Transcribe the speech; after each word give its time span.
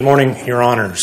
Good 0.00 0.04
morning, 0.04 0.46
Your 0.46 0.62
Honors. 0.62 1.00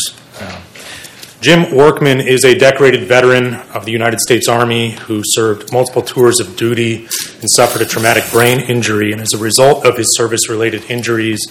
Jim 1.42 1.76
Workman 1.76 2.18
is 2.18 2.46
a 2.46 2.54
decorated 2.54 3.02
veteran 3.02 3.56
of 3.74 3.84
the 3.84 3.92
United 3.92 4.20
States 4.20 4.48
Army 4.48 4.92
who 4.92 5.20
served 5.22 5.70
multiple 5.70 6.00
tours 6.00 6.40
of 6.40 6.56
duty 6.56 7.06
and 7.40 7.50
suffered 7.50 7.82
a 7.82 7.84
traumatic 7.84 8.24
brain 8.32 8.58
injury. 8.58 9.12
And 9.12 9.20
as 9.20 9.34
a 9.34 9.38
result 9.38 9.84
of 9.84 9.98
his 9.98 10.16
service 10.16 10.48
related 10.48 10.90
injuries, 10.90 11.46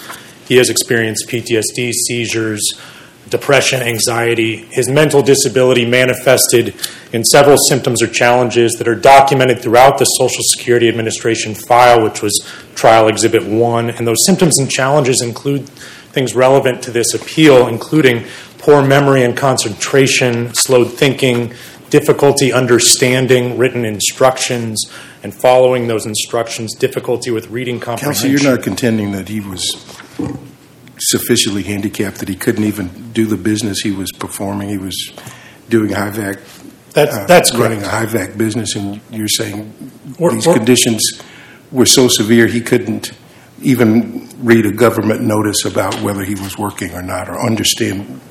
he 0.48 0.58
has 0.58 0.72
experienced 0.72 1.30
PTSD, 1.30 1.92
seizures, 1.92 2.64
depression, 3.30 3.84
anxiety. 3.84 4.66
His 4.72 4.90
mental 4.90 5.22
disability 5.22 5.86
manifested 5.86 6.74
in 7.14 7.24
several 7.24 7.58
symptoms 7.68 8.02
or 8.02 8.08
challenges 8.08 8.74
that 8.80 8.88
are 8.88 8.96
documented 8.96 9.62
throughout 9.62 10.00
the 10.00 10.06
Social 10.06 10.42
Security 10.56 10.90
Administration 10.90 11.54
file, 11.54 12.04
which 12.04 12.24
was 12.24 12.44
Trial 12.74 13.08
Exhibit 13.08 13.46
1. 13.46 13.92
And 13.92 14.08
those 14.08 14.26
symptoms 14.26 14.58
and 14.58 14.68
challenges 14.68 15.22
include 15.22 15.70
things 16.16 16.34
relevant 16.34 16.82
to 16.84 16.92
this 16.92 17.14
appeal, 17.14 17.68
including 17.68 18.26
poor 18.58 18.82
memory 18.84 19.24
and 19.24 19.38
concentration, 19.38 20.52
slowed 20.56 20.92
thinking, 20.92 21.54
difficulty 21.92 22.52
understanding 22.52 23.58
written 23.60 23.86
instructions 23.86 24.84
and 25.22 25.34
following 25.34 25.88
those 25.88 26.06
instructions, 26.08 26.74
difficulty 26.74 27.30
with 27.30 27.50
reading 27.50 27.80
comprehension. 27.80 28.30
Counsel, 28.30 28.48
you're 28.48 28.56
not 28.56 28.64
contending 28.64 29.12
that 29.12 29.28
he 29.28 29.42
was 29.42 29.64
sufficiently 30.98 31.64
handicapped 31.64 32.18
that 32.20 32.30
he 32.30 32.36
couldn't 32.36 32.64
even 32.64 33.12
do 33.12 33.26
the 33.26 33.38
business 33.38 33.82
he 33.82 33.92
was 33.92 34.12
performing. 34.14 34.70
He 34.70 34.78
was 34.78 35.14
doing 35.70 35.92
HVAC. 35.92 36.40
Uh, 36.96 37.26
that's 37.26 37.54
running 37.54 37.82
correct. 37.82 38.14
a 38.14 38.18
HVAC 38.18 38.38
business, 38.38 38.76
and 38.76 39.02
you're 39.12 39.28
saying 39.28 39.92
these 40.18 40.46
conditions 40.46 41.22
were 41.72 41.86
so 41.86 42.08
severe 42.08 42.48
he 42.48 42.62
couldn't 42.62 43.12
even 43.62 44.30
read 44.40 44.66
a 44.66 44.72
government 44.72 45.22
notice 45.22 45.66
about 45.66 46.02
whether 46.02 46.24
he 46.24 46.36
was 46.36 46.58
working 46.58 46.94
or 46.94 47.02
not, 47.02 47.30
or 47.30 47.40
understand 47.40 48.22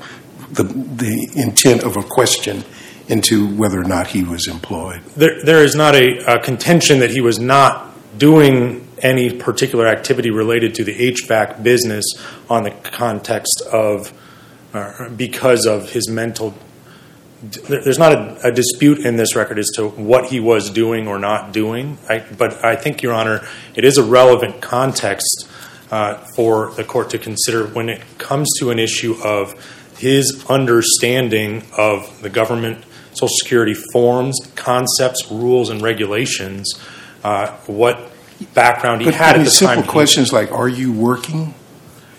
the 0.53 0.65
the 0.65 1.31
intent 1.37 1.83
of 1.83 1.97
a 1.97 2.03
question 2.03 2.65
into 3.09 3.55
whether 3.55 3.81
or 3.81 3.85
not 3.85 4.07
he 4.09 4.23
was 4.23 4.47
employed. 4.49 5.03
There, 5.17 5.43
there 5.45 5.63
is 5.63 5.75
not 5.75 5.95
a, 5.95 6.37
a 6.37 6.39
contention 6.39 7.01
that 7.01 7.11
he 7.11 7.21
was 7.21 7.39
not 7.39 7.93
doing 8.19 8.89
any 8.99 9.39
particular 9.39 9.87
activity 9.87 10.31
related 10.31 10.75
to 10.77 10.85
the 10.85 10.95
HVAC 10.95 11.63
business 11.63 12.05
on 12.49 12.63
the 12.63 12.71
context 12.71 13.63
of 13.71 14.13
uh, 14.73 15.09
because 15.11 15.67
of 15.67 15.91
his 15.91 16.09
mental. 16.09 16.55
There- 17.51 17.83
There's 17.83 17.99
not 17.99 18.13
a, 18.45 18.53
dispute 18.53 18.99
in 19.01 19.17
this 19.17 19.35
record 19.37 19.59
as 19.59 19.69
to 19.77 19.89
what 19.89 20.27
he 20.27 20.41
was 20.41 20.71
doing 20.71 21.07
or 21.09 21.19
not 21.19 21.53
doing. 21.53 21.99
I, 22.09 22.19
but 22.37 22.65
I 22.65 22.77
think, 22.77 23.03
Your 23.03 23.13
Honor, 23.13 23.47
it 23.75 23.85
is 23.85 23.99
a 23.99 24.03
relevant 24.03 24.61
context 24.61 25.49
uh, 25.91 26.15
for 26.37 26.73
the 26.77 26.85
court 26.85 27.11
to 27.11 27.19
consider 27.19 27.67
when 27.67 27.89
it 27.89 28.03
comes 28.19 28.49
to 28.59 28.71
an 28.71 28.79
issue 28.79 29.17
of 29.23 29.55
his 29.99 30.45
understanding 30.49 31.63
of 31.77 32.21
the 32.23 32.31
government 32.31 32.85
Social 33.13 33.29
Security 33.41 33.75
forms, 33.93 34.37
concepts, 34.57 35.31
rules, 35.31 35.71
and 35.71 35.81
regulations, 35.81 36.75
uh, 37.23 37.49
what 37.67 38.11
background 38.55 39.03
he 39.03 39.05
But 39.07 39.15
had 39.15 39.37
at 39.37 39.45
the 39.45 39.51
simple 39.51 39.77
time. 39.77 39.85
he- 39.85 39.89
questions 39.91 40.33
like, 40.33 40.51
"Are 40.51 40.69
you 40.69 40.93
working? 40.93 41.55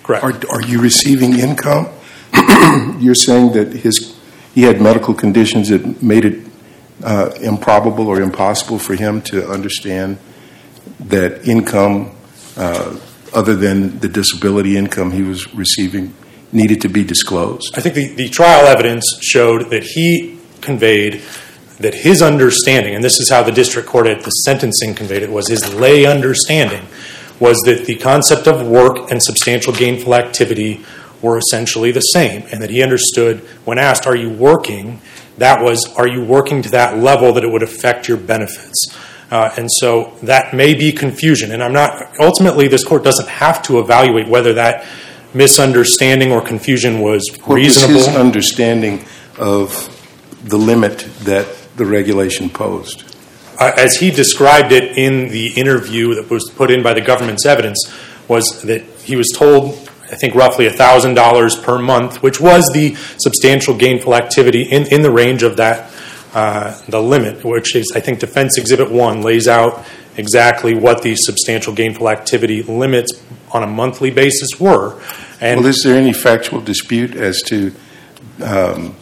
Correct. 0.03 0.23
Are, 0.23 0.55
are 0.55 0.61
you 0.61 0.79
receiving 0.79 1.37
income?" 1.37 1.89
You're 3.01 3.13
saying 3.15 3.51
that 3.53 3.73
his 3.73 4.14
he 4.55 4.61
had 4.61 4.81
medical 4.81 5.13
conditions 5.13 5.67
that 5.67 6.01
made 6.01 6.23
it 6.23 6.47
uh, 7.03 7.29
improbable 7.41 8.07
or 8.07 8.21
impossible 8.21 8.79
for 8.79 8.95
him 8.95 9.21
to 9.21 9.47
understand 9.47 10.17
that 11.01 11.45
income, 11.45 12.15
uh, 12.55 12.97
other 13.33 13.53
than 13.53 13.99
the 13.99 14.07
disability 14.07 14.77
income 14.77 15.11
he 15.11 15.21
was 15.21 15.53
receiving, 15.53 16.13
needed 16.53 16.79
to 16.81 16.87
be 16.87 17.03
disclosed. 17.03 17.77
I 17.77 17.81
think 17.81 17.95
the, 17.95 18.07
the 18.15 18.29
trial 18.29 18.65
evidence 18.65 19.19
showed 19.21 19.69
that 19.71 19.83
he 19.83 20.39
conveyed 20.61 21.21
that 21.79 21.93
his 21.93 22.21
understanding, 22.21 22.95
and 22.95 23.03
this 23.03 23.19
is 23.19 23.29
how 23.29 23.43
the 23.43 23.51
district 23.51 23.89
court 23.89 24.07
at 24.07 24.23
the 24.23 24.29
sentencing 24.29 24.95
conveyed 24.95 25.21
it, 25.21 25.29
was 25.29 25.49
his 25.49 25.73
lay 25.73 26.05
understanding, 26.05 26.85
was 27.41 27.59
that 27.65 27.85
the 27.85 27.95
concept 27.97 28.47
of 28.47 28.65
work 28.65 29.11
and 29.11 29.21
substantial 29.21 29.73
gainful 29.73 30.15
activity 30.15 30.85
were 31.21 31.37
essentially 31.37 31.91
the 31.91 32.01
same, 32.01 32.43
and 32.51 32.61
that 32.61 32.69
he 32.69 32.81
understood 32.83 33.39
when 33.65 33.77
asked, 33.77 34.05
Are 34.07 34.15
you 34.15 34.29
working? 34.29 35.01
that 35.37 35.61
was, 35.61 35.93
Are 35.95 36.07
you 36.07 36.23
working 36.23 36.61
to 36.61 36.69
that 36.71 36.97
level 36.97 37.33
that 37.33 37.43
it 37.43 37.51
would 37.51 37.63
affect 37.63 38.07
your 38.07 38.17
benefits? 38.17 38.87
Uh, 39.31 39.51
and 39.57 39.69
so 39.79 40.13
that 40.21 40.53
may 40.53 40.73
be 40.75 40.91
confusion. 40.91 41.51
And 41.51 41.63
I'm 41.63 41.73
not, 41.73 42.19
ultimately, 42.19 42.67
this 42.67 42.83
court 42.85 43.03
doesn't 43.03 43.27
have 43.27 43.61
to 43.63 43.79
evaluate 43.79 44.27
whether 44.27 44.53
that 44.53 44.85
misunderstanding 45.33 46.31
or 46.31 46.41
confusion 46.41 46.99
was 46.99 47.27
What 47.43 47.59
was 47.59 47.81
his 47.83 48.07
understanding 48.07 49.05
of 49.37 49.91
the 50.45 50.57
limit 50.57 50.99
that 51.21 51.47
the 51.75 51.85
regulation 51.85 52.49
posed? 52.49 53.03
uh, 53.59 53.71
as 53.77 53.97
he 53.97 54.11
described 54.11 54.71
it 54.71 54.97
in 54.97 55.29
the 55.29 55.47
interview 55.53 56.15
that 56.15 56.29
was 56.29 56.49
put 56.55 56.69
in 56.69 56.83
by 56.83 56.93
the 56.93 57.01
government's 57.01 57.45
evidence, 57.45 57.91
was 58.27 58.61
that 58.63 58.81
he 59.03 59.15
was 59.15 59.29
told, 59.35 59.84
I 60.11 60.15
think, 60.15 60.35
roughly 60.35 60.67
$1,000 60.67 61.63
per 61.63 61.79
month, 61.79 62.21
which 62.21 62.39
was 62.39 62.69
the 62.73 62.95
substantial 63.17 63.75
gainful 63.75 64.15
activity 64.15 64.63
in, 64.63 64.85
in 64.93 65.01
the 65.01 65.11
range 65.11 65.43
of 65.43 65.57
that, 65.57 65.91
uh, 66.33 66.79
the 66.87 67.01
limit, 67.01 67.43
which 67.43 67.75
is, 67.75 67.91
I 67.95 67.99
think, 67.99 68.19
Defense 68.19 68.57
Exhibit 68.57 68.91
1 68.91 69.21
lays 69.21 69.47
out 69.47 69.85
exactly 70.17 70.73
what 70.73 71.01
the 71.01 71.15
substantial 71.15 71.73
gainful 71.73 72.09
activity 72.09 72.63
limits 72.63 73.11
on 73.51 73.63
a 73.63 73.67
monthly 73.67 74.11
basis 74.11 74.59
were. 74.59 75.01
And 75.41 75.61
Well, 75.61 75.69
is 75.69 75.81
there 75.83 75.95
any 75.95 76.13
factual 76.13 76.61
dispute 76.61 77.15
as 77.15 77.41
to 77.43 77.73
um, 78.43 78.95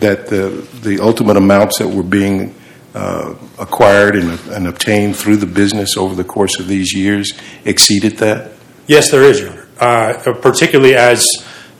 that 0.00 0.28
the 0.28 0.66
the 0.82 1.00
ultimate 1.00 1.36
amounts 1.36 1.78
that 1.78 1.88
were 1.88 2.02
being 2.02 2.54
uh, 2.94 3.34
acquired 3.58 4.16
and, 4.16 4.38
and 4.50 4.66
obtained 4.66 5.16
through 5.16 5.36
the 5.36 5.46
business 5.46 5.96
over 5.96 6.14
the 6.14 6.24
course 6.24 6.58
of 6.58 6.68
these 6.68 6.94
years 6.94 7.32
exceeded 7.64 8.18
that? 8.18 8.52
Yes, 8.86 9.10
there 9.10 9.22
is, 9.22 9.40
Your 9.40 9.50
Honor. 9.50 9.61
Uh, 9.78 10.34
particularly 10.40 10.94
as 10.94 11.28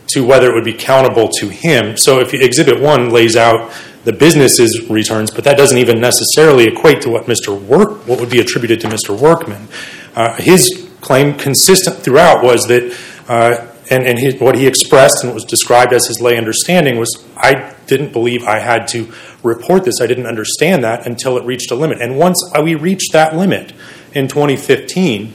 to 0.08 0.24
whether 0.26 0.50
it 0.50 0.54
would 0.54 0.64
be 0.64 0.74
countable 0.74 1.28
to 1.28 1.48
him. 1.48 1.96
So 1.96 2.20
if 2.20 2.34
Exhibit 2.34 2.80
1 2.80 3.10
lays 3.10 3.36
out 3.36 3.72
the 4.04 4.12
business's 4.12 4.90
returns, 4.90 5.30
but 5.30 5.44
that 5.44 5.56
doesn't 5.56 5.78
even 5.78 6.00
necessarily 6.00 6.64
equate 6.64 7.02
to 7.02 7.10
what 7.10 7.26
Mr. 7.26 7.58
Work, 7.58 8.06
what 8.06 8.18
would 8.20 8.30
be 8.30 8.40
attributed 8.40 8.80
to 8.80 8.88
Mr. 8.88 9.18
Workman. 9.18 9.68
Uh, 10.14 10.34
his 10.34 10.90
claim 11.00 11.36
consistent 11.38 11.96
throughout 11.96 12.42
was 12.42 12.66
that, 12.66 12.96
uh, 13.28 13.68
and, 13.90 14.40
what 14.40 14.54
he 14.56 14.66
expressed 14.66 15.22
and 15.22 15.34
was 15.34 15.44
described 15.44 15.92
as 15.92 16.06
his 16.06 16.20
lay 16.20 16.36
understanding 16.36 16.98
was, 16.98 17.24
I 17.36 17.74
didn't 17.86 18.12
believe 18.12 18.44
I 18.44 18.58
had 18.58 18.88
to 18.88 19.12
report 19.42 19.84
this. 19.84 20.00
I 20.00 20.06
didn't 20.06 20.26
understand 20.26 20.82
that 20.84 21.06
until 21.06 21.36
it 21.36 21.44
reached 21.44 21.70
a 21.70 21.74
limit. 21.74 22.00
And 22.00 22.18
once 22.18 22.42
we 22.60 22.74
reached 22.74 23.12
that 23.12 23.36
limit 23.36 23.72
in 24.12 24.28
2015, 24.28 25.32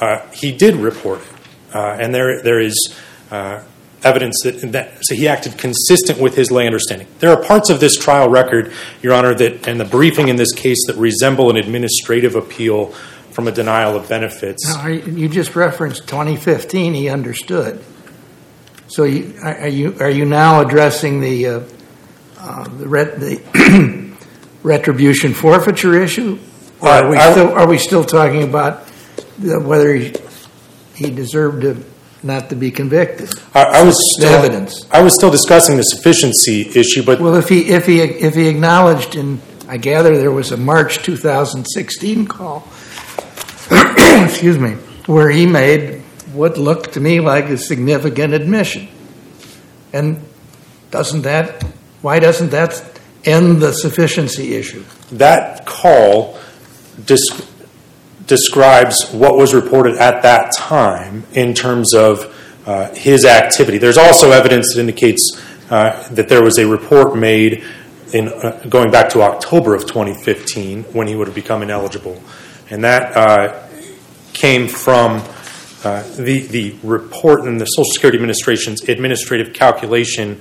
uh, 0.00 0.20
he 0.30 0.52
did 0.52 0.76
report 0.76 1.20
it. 1.20 1.37
Uh, 1.74 1.96
and 2.00 2.14
there, 2.14 2.42
there 2.42 2.60
is 2.60 2.94
uh, 3.30 3.62
evidence 4.02 4.40
that, 4.44 4.72
that 4.72 4.98
so 5.04 5.14
he 5.14 5.28
acted 5.28 5.58
consistent 5.58 6.18
with 6.20 6.34
his 6.34 6.50
lay 6.50 6.66
understanding. 6.66 7.06
There 7.18 7.30
are 7.30 7.42
parts 7.42 7.68
of 7.70 7.80
this 7.80 7.96
trial 7.96 8.28
record, 8.30 8.72
Your 9.02 9.12
Honor, 9.14 9.34
that 9.34 9.66
and 9.68 9.78
the 9.80 9.84
briefing 9.84 10.28
in 10.28 10.36
this 10.36 10.52
case 10.52 10.78
that 10.86 10.96
resemble 10.96 11.50
an 11.50 11.56
administrative 11.56 12.34
appeal 12.36 12.86
from 13.32 13.46
a 13.48 13.52
denial 13.52 13.96
of 13.96 14.08
benefits. 14.08 14.66
Now, 14.66 14.86
you 14.88 15.00
you 15.12 15.28
just 15.28 15.54
referenced 15.54 16.06
2015, 16.08 16.94
he 16.94 17.08
understood. 17.08 17.84
So 18.88 19.04
you- 19.04 19.34
are 19.42 19.68
you, 19.68 19.94
are 20.00 20.10
you 20.10 20.24
now 20.24 20.60
addressing 20.62 21.20
the, 21.20 21.46
uh, 21.46 21.60
uh, 22.38 22.64
the 22.68 22.88
ret- 22.88 23.20
the 23.20 24.16
retribution 24.62 25.34
forfeiture 25.34 26.00
issue? 26.00 26.38
Or 26.80 26.88
are 26.88 27.10
we 27.10 27.16
Uh, 27.16 27.32
still, 27.32 27.48
are 27.52 27.66
we 27.68 27.78
still 27.78 28.04
talking 28.04 28.42
about 28.44 28.88
the- 29.38 29.60
whether 29.60 29.92
he 29.94 30.10
he 30.98 31.10
deserved 31.10 31.62
to 31.62 31.84
not 32.22 32.50
to 32.50 32.56
be 32.56 32.70
convicted? 32.70 33.30
I, 33.54 33.62
I 33.64 33.82
was 33.84 33.96
still, 34.16 34.32
evidence. 34.32 34.86
I 34.90 35.02
was 35.02 35.14
still 35.14 35.30
discussing 35.30 35.76
the 35.76 35.84
sufficiency 35.84 36.68
issue, 36.74 37.02
but 37.04 37.20
Well, 37.20 37.36
if 37.36 37.48
he, 37.48 37.70
if 37.70 37.86
he, 37.86 38.00
if 38.00 38.34
he 38.34 38.48
acknowledged, 38.48 39.16
and 39.16 39.40
I 39.68 39.76
gather 39.76 40.16
there 40.18 40.32
was 40.32 40.50
a 40.50 40.56
March 40.56 40.98
2016 40.98 42.26
call, 42.26 42.66
excuse 43.70 44.58
me, 44.58 44.72
where 45.06 45.30
he 45.30 45.46
made 45.46 46.02
what 46.32 46.58
looked 46.58 46.94
to 46.94 47.00
me 47.00 47.20
like 47.20 47.46
a 47.46 47.56
significant 47.56 48.34
admission. 48.34 48.88
And 49.92 50.22
doesn't 50.90 51.22
that, 51.22 51.62
why 52.02 52.18
doesn't 52.18 52.50
that 52.50 53.00
end 53.24 53.60
the 53.60 53.72
sufficiency 53.72 54.54
issue? 54.54 54.84
that 55.12 55.64
call 55.64 56.38
dis- 57.06 57.30
describes 58.28 59.10
what 59.10 59.36
was 59.36 59.54
reported 59.54 59.96
at 59.96 60.22
that 60.22 60.52
time 60.54 61.24
in 61.32 61.54
terms 61.54 61.94
of 61.94 62.34
uh, 62.66 62.94
his 62.94 63.24
activity. 63.24 63.78
There's 63.78 63.98
also 63.98 64.30
evidence 64.30 64.74
that 64.74 64.80
indicates 64.80 65.42
uh, 65.70 66.08
that 66.10 66.28
there 66.28 66.42
was 66.42 66.58
a 66.58 66.66
report 66.66 67.16
made 67.16 67.64
in 68.12 68.28
uh, 68.28 68.64
going 68.68 68.90
back 68.90 69.10
to 69.10 69.22
October 69.22 69.74
of 69.74 69.82
2015 69.82 70.84
when 70.84 71.08
he 71.08 71.14
would 71.14 71.26
have 71.26 71.34
become 71.34 71.62
ineligible, 71.62 72.22
and 72.70 72.84
that 72.84 73.16
uh, 73.16 73.66
came 74.32 74.68
from 74.68 75.22
uh, 75.84 76.02
the, 76.16 76.46
the 76.50 76.76
report 76.82 77.46
in 77.46 77.58
the 77.58 77.64
Social 77.64 77.92
Security 77.92 78.16
Administration's 78.16 78.88
administrative 78.88 79.52
calculation, 79.52 80.40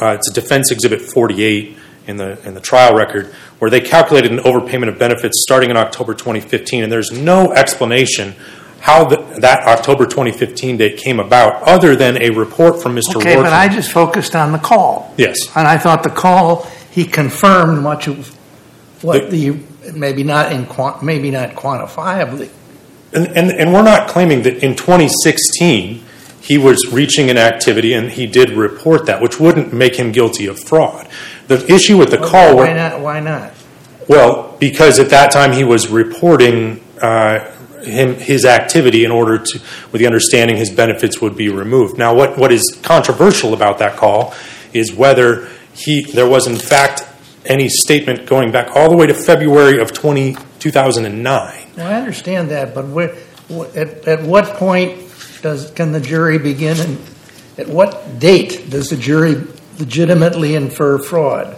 uh, 0.00 0.14
it's 0.14 0.30
a 0.30 0.32
Defense 0.32 0.70
Exhibit 0.70 1.00
48 1.00 1.76
in 2.06 2.16
the, 2.16 2.38
in 2.46 2.54
the 2.54 2.60
trial 2.60 2.94
record, 2.94 3.26
where 3.58 3.70
they 3.70 3.80
calculated 3.80 4.32
an 4.32 4.38
overpayment 4.38 4.88
of 4.88 4.98
benefits 4.98 5.42
starting 5.42 5.70
in 5.70 5.76
October 5.76 6.14
2015, 6.14 6.82
and 6.82 6.92
there's 6.92 7.10
no 7.12 7.52
explanation 7.52 8.34
how 8.80 9.04
the, 9.04 9.16
that 9.38 9.60
October 9.68 10.06
2015 10.06 10.76
date 10.76 10.96
came 10.96 11.20
about, 11.20 11.62
other 11.62 11.94
than 11.94 12.20
a 12.20 12.30
report 12.30 12.82
from 12.82 12.96
Mr. 12.96 13.16
Okay, 13.16 13.36
but 13.36 13.52
I 13.52 13.68
just 13.68 13.92
focused 13.92 14.34
on 14.34 14.50
the 14.50 14.58
call. 14.58 15.14
Yes. 15.16 15.36
And 15.54 15.68
I 15.68 15.78
thought 15.78 16.02
the 16.02 16.10
call, 16.10 16.64
he 16.90 17.04
confirmed 17.04 17.80
much 17.80 18.08
of 18.08 18.28
what 19.02 19.30
the, 19.30 19.56
maybe 19.94 20.24
not 20.24 20.50
in, 20.50 20.66
maybe 21.00 21.30
not 21.30 21.50
quantifiably. 21.50 22.50
And, 23.12 23.28
and, 23.28 23.50
and 23.52 23.72
we're 23.72 23.84
not 23.84 24.08
claiming 24.08 24.42
that 24.42 24.64
in 24.64 24.74
2016 24.74 26.02
he 26.42 26.58
was 26.58 26.92
reaching 26.92 27.30
an 27.30 27.38
activity 27.38 27.94
and 27.94 28.10
he 28.10 28.26
did 28.26 28.50
report 28.50 29.06
that, 29.06 29.22
which 29.22 29.38
wouldn't 29.38 29.72
make 29.72 29.96
him 29.96 30.10
guilty 30.10 30.46
of 30.46 30.58
fraud. 30.58 31.08
The 31.46 31.72
issue 31.72 31.96
with 31.96 32.10
the 32.10 32.18
call, 32.18 32.56
Why 32.56 32.72
not, 32.72 33.00
why 33.00 33.20
not? 33.20 33.54
well, 34.08 34.56
because 34.58 34.98
at 34.98 35.10
that 35.10 35.30
time 35.30 35.52
he 35.52 35.64
was 35.64 35.88
reporting 35.88 36.82
uh, 37.00 37.50
him 37.82 38.14
his 38.14 38.44
activity 38.44 39.04
in 39.04 39.10
order 39.10 39.38
to, 39.38 39.60
with 39.92 40.00
the 40.00 40.06
understanding 40.06 40.56
his 40.56 40.70
benefits 40.70 41.20
would 41.20 41.36
be 41.36 41.48
removed. 41.48 41.96
Now, 41.98 42.14
what, 42.14 42.36
what 42.36 42.52
is 42.52 42.78
controversial 42.82 43.54
about 43.54 43.78
that 43.78 43.96
call 43.96 44.34
is 44.72 44.92
whether 44.92 45.48
he 45.74 46.02
there 46.02 46.28
was 46.28 46.46
in 46.46 46.56
fact 46.56 47.06
any 47.44 47.68
statement 47.68 48.26
going 48.26 48.52
back 48.52 48.76
all 48.76 48.88
the 48.90 48.96
way 48.96 49.06
to 49.06 49.14
February 49.14 49.80
of 49.80 49.92
20, 49.92 50.36
2009. 50.58 51.66
Well, 51.76 51.86
I 51.86 51.94
understand 51.94 52.50
that, 52.50 52.74
but 52.74 52.86
where, 52.86 53.16
at, 53.74 54.06
at 54.06 54.22
what 54.22 54.56
point 54.56 55.11
does, 55.42 55.70
can 55.72 55.92
the 55.92 56.00
jury 56.00 56.38
begin 56.38 56.78
and, 56.80 56.98
at 57.58 57.68
what 57.68 58.18
date 58.18 58.70
does 58.70 58.88
the 58.88 58.96
jury 58.96 59.36
legitimately 59.78 60.54
infer 60.54 60.98
fraud? 60.98 61.56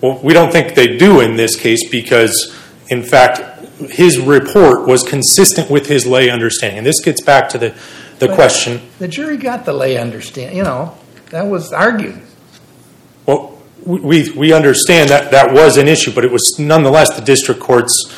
Well, 0.00 0.18
we 0.22 0.32
don't 0.32 0.50
think 0.50 0.74
they 0.74 0.96
do 0.96 1.20
in 1.20 1.36
this 1.36 1.54
case 1.54 1.88
because, 1.88 2.56
in 2.88 3.02
fact, 3.02 3.40
his 3.90 4.18
report 4.18 4.86
was 4.86 5.02
consistent 5.04 5.70
with 5.70 5.86
his 5.86 6.06
lay 6.06 6.30
understanding. 6.30 6.78
And 6.78 6.86
this 6.86 7.00
gets 7.00 7.22
back 7.22 7.48
to 7.50 7.58
the, 7.58 7.74
the 8.18 8.26
But- 8.26 8.34
question 8.34 8.80
The 8.98 9.08
jury 9.08 9.36
got 9.36 9.64
the 9.64 9.72
lay 9.72 9.96
understand, 9.96 10.56
you 10.56 10.64
know, 10.64 10.96
that 11.30 11.46
was 11.46 11.72
argued. 11.72 12.20
well, 13.26 13.54
we, 13.84 14.30
we 14.32 14.52
understand 14.52 15.08
that 15.10 15.30
that 15.30 15.52
was 15.54 15.76
an 15.76 15.88
issue, 15.88 16.12
but 16.12 16.24
it 16.24 16.30
was 16.30 16.58
nonetheless 16.58 17.14
the 17.14 17.24
district 17.24 17.60
court's. 17.60 18.12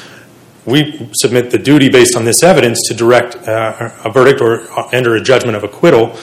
We 0.66 1.10
submit 1.14 1.50
the 1.50 1.58
duty 1.58 1.88
based 1.88 2.16
on 2.16 2.24
this 2.24 2.42
evidence 2.42 2.78
to 2.88 2.94
direct 2.94 3.36
uh, 3.36 3.90
a 4.04 4.10
verdict 4.10 4.40
or 4.40 4.66
enter 4.94 5.14
a 5.14 5.20
judgment 5.22 5.56
of 5.56 5.64
acquittal 5.64 6.16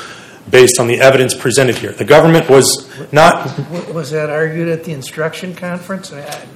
based 0.50 0.80
on 0.80 0.88
the 0.88 1.00
evidence 1.02 1.34
presented 1.34 1.76
here. 1.76 1.92
The 1.92 2.06
government 2.06 2.50
was 2.50 2.90
not 3.12 3.58
Was 3.94 4.12
that 4.12 4.30
argued 4.30 4.70
at 4.70 4.84
the 4.84 4.92
instruction 4.94 5.56
conference? 5.56 6.14
I- 6.14 6.22
I- 6.22 6.48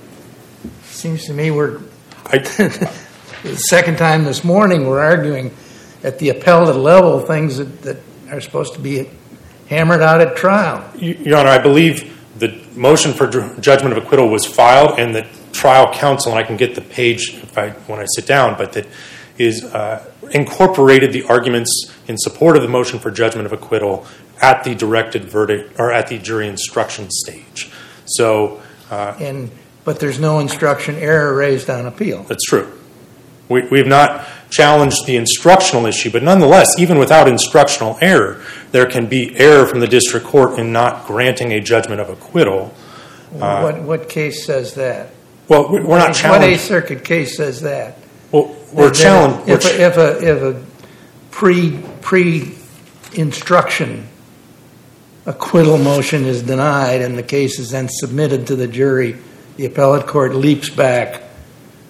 Seems 0.84 1.26
to 1.26 1.34
me 1.34 1.50
we're, 1.50 1.80
I, 2.28 2.38
the 3.44 3.56
second 3.70 3.98
time 3.98 4.24
this 4.24 4.44
morning, 4.44 4.86
we're 4.86 5.00
arguing 5.02 5.52
at 6.04 6.20
the 6.20 6.30
appellate 6.30 6.76
level 6.76 7.20
things 7.22 7.58
that, 7.58 7.82
that 7.82 7.98
are 8.30 8.40
supposed 8.42 8.76
to 8.76 8.80
be 8.80 9.10
hammered 9.68 10.02
out 10.04 10.22
at 10.22 10.36
trial. 10.36 10.88
Your 10.96 11.38
Honor, 11.38 11.50
I 11.50 11.58
believe 11.58 12.22
the 12.38 12.62
motion 12.76 13.14
for 13.14 13.28
judgment 13.60 13.98
of 13.98 14.04
acquittal 14.04 14.30
was 14.30 14.46
filed, 14.46 15.00
and 15.00 15.16
the 15.16 15.28
trial 15.52 15.94
counsel, 15.94 16.32
and 16.32 16.40
I 16.40 16.44
can 16.44 16.58
get 16.58 16.76
the 16.76 16.82
page 16.82 17.34
if 17.36 17.58
I, 17.58 17.70
when 17.88 18.00
I 18.00 18.06
sit 18.06 18.26
down, 18.26 18.58
but 18.58 18.74
that 18.74 18.88
is 19.38 19.64
uh, 19.64 20.06
incorporated 20.32 21.14
the 21.14 21.24
arguments 21.24 21.92
in 22.08 22.18
support 22.18 22.56
of 22.56 22.62
the 22.62 22.68
motion 22.68 23.00
for 23.00 23.12
judgment 23.12 23.46
of 23.46 23.54
acquittal 23.54 24.06
at 24.42 24.64
the 24.64 24.76
directed 24.76 25.26
verdict 25.26 25.80
or 25.80 25.92
at 25.92 26.08
the 26.08 26.18
jury 26.18 26.48
instruction 26.48 27.10
stage. 27.10 27.72
So 28.06 28.62
uh, 28.90 29.16
And, 29.20 29.52
but 29.84 30.00
there's 30.00 30.20
no 30.20 30.40
instruction 30.40 30.96
error 30.96 31.36
raised 31.36 31.70
on 31.70 31.86
appeal. 31.86 32.24
that's 32.24 32.46
true. 32.46 32.78
We, 33.50 33.80
have 33.80 33.88
not 33.88 34.26
challenged 34.50 35.06
the 35.06 35.18
instructional 35.18 35.86
issue, 35.86 36.10
but 36.10 36.24
nonetheless, 36.24 36.80
even 36.80 36.98
without 36.98 37.28
instructional 37.28 37.98
error, 38.00 38.42
there 38.72 38.86
can 38.86 39.08
be 39.08 39.36
error 39.38 39.66
from 39.66 39.82
the 39.82 39.88
district 39.88 40.26
court 40.26 40.58
in 40.58 40.72
not 40.72 41.06
granting 41.06 41.52
a 41.52 41.60
judgment 41.60 42.00
of 42.00 42.10
acquittal. 42.10 42.68
What, 43.32 43.82
what 43.82 44.08
case 44.08 44.46
says 44.46 44.76
that? 44.76 45.10
Well, 45.52 45.68
we- 45.68 45.82
we're 45.82 45.98
not 45.98 46.16
challenging. 46.16 46.50
What. 46.50 46.54
Eighth 46.54 46.62
Circuit 46.62 47.04
case 47.04 47.36
says 47.36 47.64
that? 47.64 47.98
Well, 48.32 48.56
we're 48.72 48.90
challenging. 48.90 49.50
If 49.50 49.98
a, 49.98 50.48
a, 50.48 50.56
pre, 51.30 51.78
pre-instruction 52.00 54.08
acquittal 55.26 55.78
motion 55.78 56.24
is 56.24 56.42
denied 56.42 57.02
and 57.02 57.18
the 57.18 57.24
case 57.24 57.60
is 57.60 57.72
then 57.72 57.90
submitted 57.90 58.48
to 58.48 58.56
the 58.56 58.70
jury, 58.70 59.18
the 59.58 59.66
appellate 59.66 60.08
court 60.08 60.34
leaps 60.34 60.70
back 60.70 61.22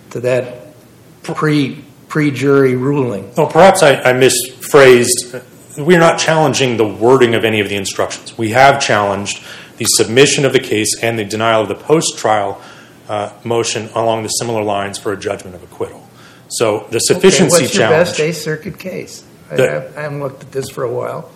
to 0.09 0.21
that 0.21 0.73
pre, 1.21 1.85
pre-jury 2.07 2.75
ruling. 2.75 3.31
Oh, 3.37 3.45
perhaps 3.45 3.83
I, 3.83 4.01
I 4.01 4.13
misphrased. 4.13 5.39
We're 5.77 5.99
not 5.99 6.17
challenging 6.17 6.77
the 6.77 6.87
wording 6.87 7.35
of 7.35 7.45
any 7.45 7.59
of 7.59 7.69
the 7.69 7.75
instructions. 7.75 8.35
We 8.39 8.49
have 8.49 8.81
challenged 8.81 9.43
the 9.77 9.85
submission 9.85 10.45
of 10.45 10.53
the 10.53 10.59
case 10.59 10.97
and 11.03 11.19
the 11.19 11.25
denial 11.25 11.61
of 11.61 11.67
the 11.67 11.75
post-trial 11.75 12.59
motion 13.43 13.89
along 13.95 14.23
the 14.23 14.29
similar 14.29 14.63
lines 14.63 14.97
for 14.97 15.13
a 15.13 15.17
judgment 15.17 15.55
of 15.55 15.63
acquittal. 15.63 16.07
So 16.49 16.87
the 16.91 16.99
sufficiency 16.99 17.55
Okay, 17.55 17.63
What's 17.65 17.75
your 17.75 17.87
challenge. 17.87 18.07
best 18.09 18.19
Eighth 18.19 18.37
Circuit 18.37 18.77
case? 18.79 19.23
I 19.49 19.55
haven't 19.55 20.19
looked 20.21 20.43
at 20.43 20.51
this 20.51 20.69
for 20.69 20.83
a 20.83 20.91
while. 20.91 21.31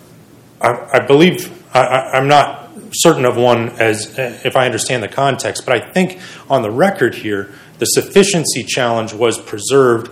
I, 0.60 0.88
I 0.94 1.06
believe 1.06 1.52
I'm 1.74 2.28
not 2.28 2.70
certain 2.92 3.24
of 3.24 3.36
one 3.36 3.70
as 3.80 4.18
uh, 4.18 4.38
if 4.44 4.56
I 4.56 4.66
understand 4.66 5.02
the 5.02 5.08
context, 5.08 5.66
but 5.66 5.74
I 5.82 5.92
think 5.92 6.18
on 6.48 6.62
the 6.62 6.70
record 6.70 7.14
here, 7.14 7.50
the 7.78 7.84
sufficiency 7.86 8.62
challenge 8.62 9.12
was 9.12 9.38
preserved 9.38 10.10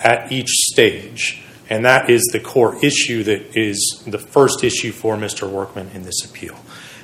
at 0.00 0.30
each 0.30 0.48
stage, 0.48 1.42
and 1.70 1.84
that 1.84 2.10
is 2.10 2.22
the 2.32 2.40
core 2.40 2.82
issue 2.84 3.22
that 3.24 3.56
is 3.56 4.02
the 4.06 4.18
first 4.18 4.62
issue 4.62 4.92
for 4.92 5.16
Mr. 5.16 5.48
Workman 5.48 5.90
in 5.94 6.02
this 6.02 6.24
appeal. 6.24 6.56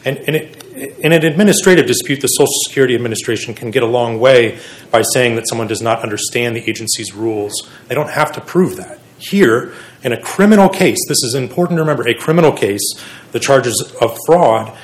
And, 0.05 0.19
and 0.19 0.37
it, 0.37 0.65
in 0.99 1.13
an 1.13 1.25
administrative 1.25 1.87
dispute, 1.87 2.21
the 2.21 2.29
Social 2.29 2.53
Security 2.67 2.95
Administration 2.95 3.55
can 3.55 3.71
get 3.71 3.83
a 3.83 3.87
long 3.87 4.19
way 4.19 4.59
by 4.91 5.03
saying 5.03 5.37
that 5.37 5.49
someone 5.49 5.67
does 5.67 5.81
not 5.81 6.03
understand 6.03 6.57
the 6.57 6.69
agency's 6.69 7.15
rules. 7.15 7.53
They 7.89 7.95
don't 7.95 8.11
have 8.11 8.33
to 8.33 8.41
prove 8.41 8.77
that. 8.77 8.99
Here, 9.19 9.73
in 10.03 10.13
a 10.13 10.21
criminal 10.21 10.69
case, 10.69 10.99
this 11.09 11.23
is 11.23 11.35
important 11.35 11.79
to 11.79 11.83
remember, 11.83 12.07
a 12.09 12.15
criminal 12.15 12.53
case, 12.53 12.83
the 13.33 13.41
charges 13.41 13.81
of 14.01 14.19
fraud, 14.27 14.77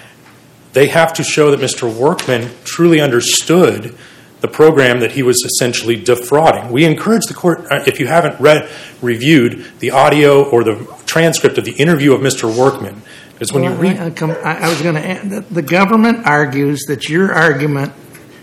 they 0.73 0.87
have 0.87 1.13
to 1.15 1.25
show 1.25 1.51
that 1.51 1.61
Mr. 1.61 1.93
Workman 1.93 2.51
truly 2.65 3.01
understood 3.01 3.97
the 4.41 4.49
program 4.49 5.01
that 5.01 5.13
he 5.13 5.23
was 5.23 5.43
essentially 5.45 5.97
defrauding. 5.97 6.71
We 6.71 6.85
encourage 6.85 7.25
the 7.27 7.35
court, 7.35 7.67
uh, 7.71 7.83
if 7.87 8.01
you 8.01 8.07
haven't 8.07 8.41
read, 8.41 8.71
reviewed 9.03 9.67
the 9.81 9.91
audio 9.91 10.49
or 10.49 10.65
the 10.65 10.87
transcript 11.05 11.59
of 11.59 11.65
the 11.65 11.73
interview 11.73 12.15
of 12.15 12.21
Mr. 12.21 12.57
Workman, 12.57 13.03
because 13.41 13.53
when 13.55 13.65
you 13.65 13.71
read, 13.73 13.97
I, 13.99 14.07
I 14.07 14.11
come- 14.11 14.31
I- 14.31 14.67
I 14.67 14.69
was 14.69 14.81
going 14.83 14.95
to 14.97 15.05
add, 15.05 15.31
that 15.31 15.49
the 15.51 15.63
government 15.63 16.27
argues 16.27 16.83
that 16.89 17.09
your 17.09 17.33
argument, 17.33 17.93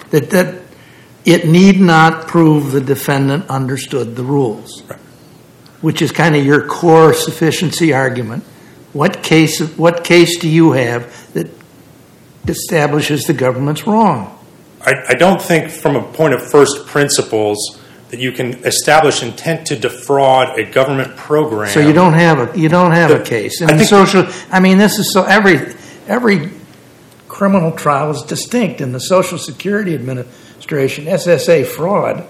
that, 0.10 0.32
that 0.32 0.56
it 1.24 1.48
need 1.48 1.80
not 1.80 2.27
prove 2.27 2.72
the 2.72 2.82
defendant 2.82 3.48
understood 3.50 4.16
the 4.16 4.24
rules, 4.24 4.82
Right. 4.89 5.00
which 5.82 6.01
is 6.01 6.12
kind 6.12 6.36
of 6.36 6.44
your 6.44 6.66
core 6.66 7.13
sufficiency 7.13 7.94
argument. 7.94 8.44
What 8.94 9.22
case, 9.22 9.60
what 9.77 10.04
case 10.04 10.39
do 10.39 10.50
you 10.50 10.72
have 10.72 11.32
that 11.34 11.48
establishes 12.48 13.25
the 13.25 13.34
government's 13.34 13.86
wrong? 13.86 14.34
I, 14.82 14.94
I 15.10 15.13
don't 15.13 15.42
think 15.42 15.70
from 15.70 15.96
a 15.96 16.01
point 16.01 16.34
of 16.34 16.50
first 16.50 16.88
principles 16.88 17.80
that 18.10 18.20
you 18.20 18.32
can 18.32 18.54
establish 18.66 19.22
intent 19.22 19.68
to 19.68 19.76
defraud 19.76 20.58
a 20.58 20.64
government 20.64 21.16
program. 21.18 21.70
So 21.70 21.80
you 21.82 21.94
don't 21.94 22.14
have 22.14 22.56
a, 22.56 22.60
you 22.60 22.70
don't 22.70 22.92
have 22.92 23.12
a 23.12 23.24
case. 23.24 23.62
I 23.62 23.66
And 23.66 23.78
think- 23.78 23.90
social, 23.90 24.26
I 24.52 24.60
mean, 24.60 24.78
this 24.78 24.98
is 24.98 25.12
so, 25.14 25.24
every, 25.24 25.76
every 26.08 26.52
criminal 27.28 27.72
trial 27.74 28.12
is 28.12 28.22
distinct. 28.24 28.80
In 28.82 28.94
the 28.94 29.00
Social 29.00 29.38
Security 29.38 29.94
Administration, 29.94 31.06
SSA 31.06 31.66
fraud 31.66 32.26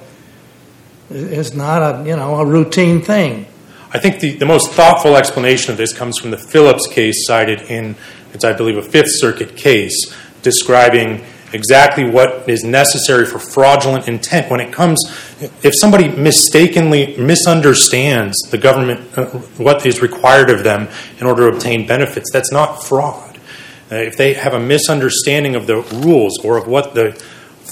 is 1.09 1.53
not 1.53 1.81
a, 1.81 2.07
you 2.09 2.15
know, 2.15 2.35
a 2.35 2.45
routine 2.45 3.01
thing. 3.01 3.45
I 3.93 3.99
think 3.99 4.19
the, 4.19 4.31
the 4.33 4.45
most 4.45 4.71
thoughtful 4.71 5.15
explanation 5.15 5.71
of 5.71 5.77
this 5.77 5.93
comes 5.93 6.17
from 6.17 6.31
the 6.31 6.37
Phillips 6.37 6.87
case 6.87 7.25
cited 7.25 7.61
in, 7.61 7.95
it's 8.33 8.43
I 8.43 8.51
believe 8.53 8.77
a 8.77 8.81
Fifth 8.81 9.11
Circuit 9.11 9.55
case, 9.55 10.13
describing 10.41 11.23
exactly 11.53 12.03
what 12.09 12.49
is 12.49 12.65
necessary 12.65 13.25
for 13.25 13.39
fraudulent 13.39 14.07
intent 14.09 14.51
when 14.51 14.59
it 14.59 14.73
comes, 14.73 15.01
if 15.39 15.73
somebody 15.75 16.09
mistakenly 16.09 17.15
misunderstands 17.17 18.35
the 18.49 18.57
government, 18.57 19.17
uh, 19.17 19.25
what 19.57 19.85
is 19.85 20.01
required 20.01 20.49
of 20.49 20.63
them 20.63 20.87
in 21.19 21.27
order 21.27 21.49
to 21.49 21.55
obtain 21.55 21.87
benefits, 21.87 22.31
that's 22.31 22.51
not 22.51 22.83
fraud. 22.83 23.37
Uh, 23.91 23.95
if 23.95 24.17
they 24.17 24.33
have 24.33 24.53
a 24.53 24.59
misunderstanding 24.59 25.55
of 25.55 25.67
the 25.67 25.81
rules 26.05 26.37
or 26.43 26.57
of 26.57 26.67
what 26.67 26.93
the 26.95 27.13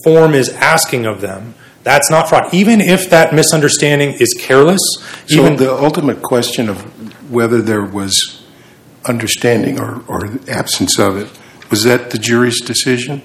form 0.04 0.34
is 0.34 0.50
asking 0.50 1.06
of 1.06 1.22
them, 1.22 1.56
That's 1.84 2.10
not 2.10 2.28
fraud. 2.30 2.52
Even 2.52 2.82
if 2.82 3.10
that 3.12 3.32
misunderstanding 3.34 4.14
is 4.20 4.34
careless, 4.40 4.82
So 5.28 5.36
even 5.36 5.58
the 5.58 5.72
ultimate 5.72 6.22
question 6.24 6.68
of 6.68 6.82
whether 7.32 7.62
there 7.62 7.84
was 7.86 8.44
understanding 9.08 9.80
or, 9.80 10.04
or 10.08 10.40
absence 10.48 10.98
of 10.98 11.16
it, 11.18 11.30
was 11.70 11.84
that 11.84 12.10
the 12.12 12.18
jury's 12.18 12.62
decision? 12.62 13.22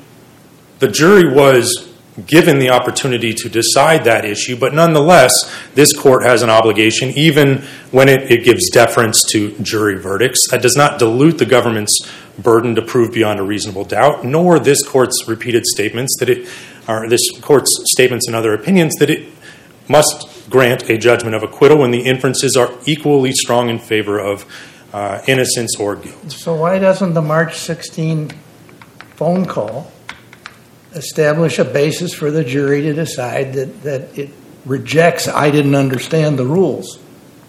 the 0.78 0.88
jury 0.88 1.30
was 1.32 1.89
given 2.26 2.58
the 2.58 2.70
opportunity 2.70 3.32
to 3.34 3.48
decide 3.48 4.04
that 4.04 4.24
issue, 4.24 4.56
but 4.56 4.74
nonetheless, 4.74 5.32
this 5.74 5.92
court 5.96 6.24
has 6.24 6.42
an 6.42 6.50
obligation, 6.50 7.10
even 7.10 7.62
when 7.90 8.08
it, 8.08 8.30
it 8.30 8.44
gives 8.44 8.70
deference 8.70 9.22
to 9.30 9.56
jury 9.58 9.98
verdicts. 9.98 10.48
That 10.50 10.62
does 10.62 10.76
not 10.76 10.98
dilute 10.98 11.38
the 11.38 11.46
government's 11.46 12.00
burden 12.38 12.74
to 12.74 12.82
prove 12.82 13.12
beyond 13.12 13.40
a 13.40 13.42
reasonable 13.42 13.84
doubt, 13.84 14.24
nor 14.24 14.58
this 14.58 14.86
court's 14.86 15.28
repeated 15.28 15.66
statements 15.66 16.16
that 16.20 16.28
it, 16.28 16.48
or 16.88 17.08
this 17.08 17.22
court's 17.40 17.70
statements 17.92 18.26
and 18.26 18.34
other 18.34 18.54
opinions 18.54 18.94
that 18.96 19.10
it 19.10 19.28
must 19.88 20.48
grant 20.48 20.88
a 20.88 20.96
judgment 20.96 21.34
of 21.34 21.42
acquittal 21.42 21.78
when 21.78 21.90
the 21.90 22.00
inferences 22.00 22.56
are 22.56 22.72
equally 22.86 23.32
strong 23.32 23.68
in 23.68 23.78
favor 23.78 24.18
of 24.18 24.44
uh, 24.92 25.22
innocence 25.26 25.76
or 25.78 25.96
guilt. 25.96 26.32
So 26.32 26.54
why 26.54 26.78
doesn't 26.78 27.14
the 27.14 27.22
March 27.22 27.58
16 27.58 28.30
phone 29.16 29.46
call 29.46 29.92
establish 30.92 31.58
a 31.58 31.64
basis 31.64 32.12
for 32.14 32.30
the 32.30 32.44
jury 32.44 32.82
to 32.82 32.92
decide 32.92 33.52
that, 33.54 33.82
that 33.82 34.18
it 34.18 34.30
rejects, 34.64 35.28
I 35.28 35.50
didn't 35.50 35.74
understand 35.74 36.38
the 36.38 36.46
rules? 36.46 36.98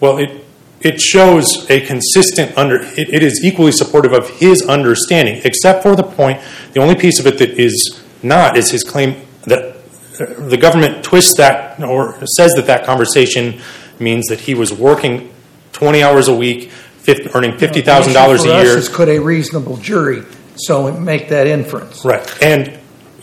Well, 0.00 0.18
it 0.18 0.42
it 0.80 1.00
shows 1.00 1.70
a 1.70 1.80
consistent 1.80 2.56
under. 2.58 2.80
It, 2.82 3.22
is 3.22 3.44
equally 3.44 3.70
supportive 3.70 4.12
of 4.12 4.28
his 4.30 4.62
understanding, 4.62 5.40
except 5.44 5.82
for 5.82 5.94
the 5.94 6.02
point. 6.02 6.40
The 6.72 6.80
only 6.80 6.96
piece 6.96 7.20
of 7.20 7.26
it 7.26 7.38
that 7.38 7.50
is 7.50 8.02
not 8.22 8.56
is 8.56 8.72
his 8.72 8.82
claim 8.82 9.24
that 9.44 9.76
uh, 10.20 10.48
the 10.48 10.56
government 10.56 11.04
twists 11.04 11.36
that 11.36 11.80
or 11.82 12.18
says 12.26 12.52
that 12.54 12.66
that 12.66 12.84
conversation 12.84 13.60
means 14.00 14.26
that 14.26 14.40
he 14.40 14.54
was 14.54 14.72
working 14.72 15.32
twenty 15.72 16.02
hours 16.02 16.26
a 16.26 16.34
week, 16.34 16.70
50, 16.70 17.30
earning 17.34 17.58
fifty 17.58 17.80
thousand 17.80 18.12
dollars 18.14 18.42
The 18.42 18.48
issue 18.48 18.58
a 18.58 18.74
for 18.74 18.80
year. 18.80 18.96
could 18.96 19.08
a 19.08 19.20
reasonable 19.20 19.76
jury 19.76 20.24
so 20.56 20.92
make 20.98 21.28
that 21.28 21.46
inference? 21.46 22.04
Right, 22.04 22.42
and 22.42 22.78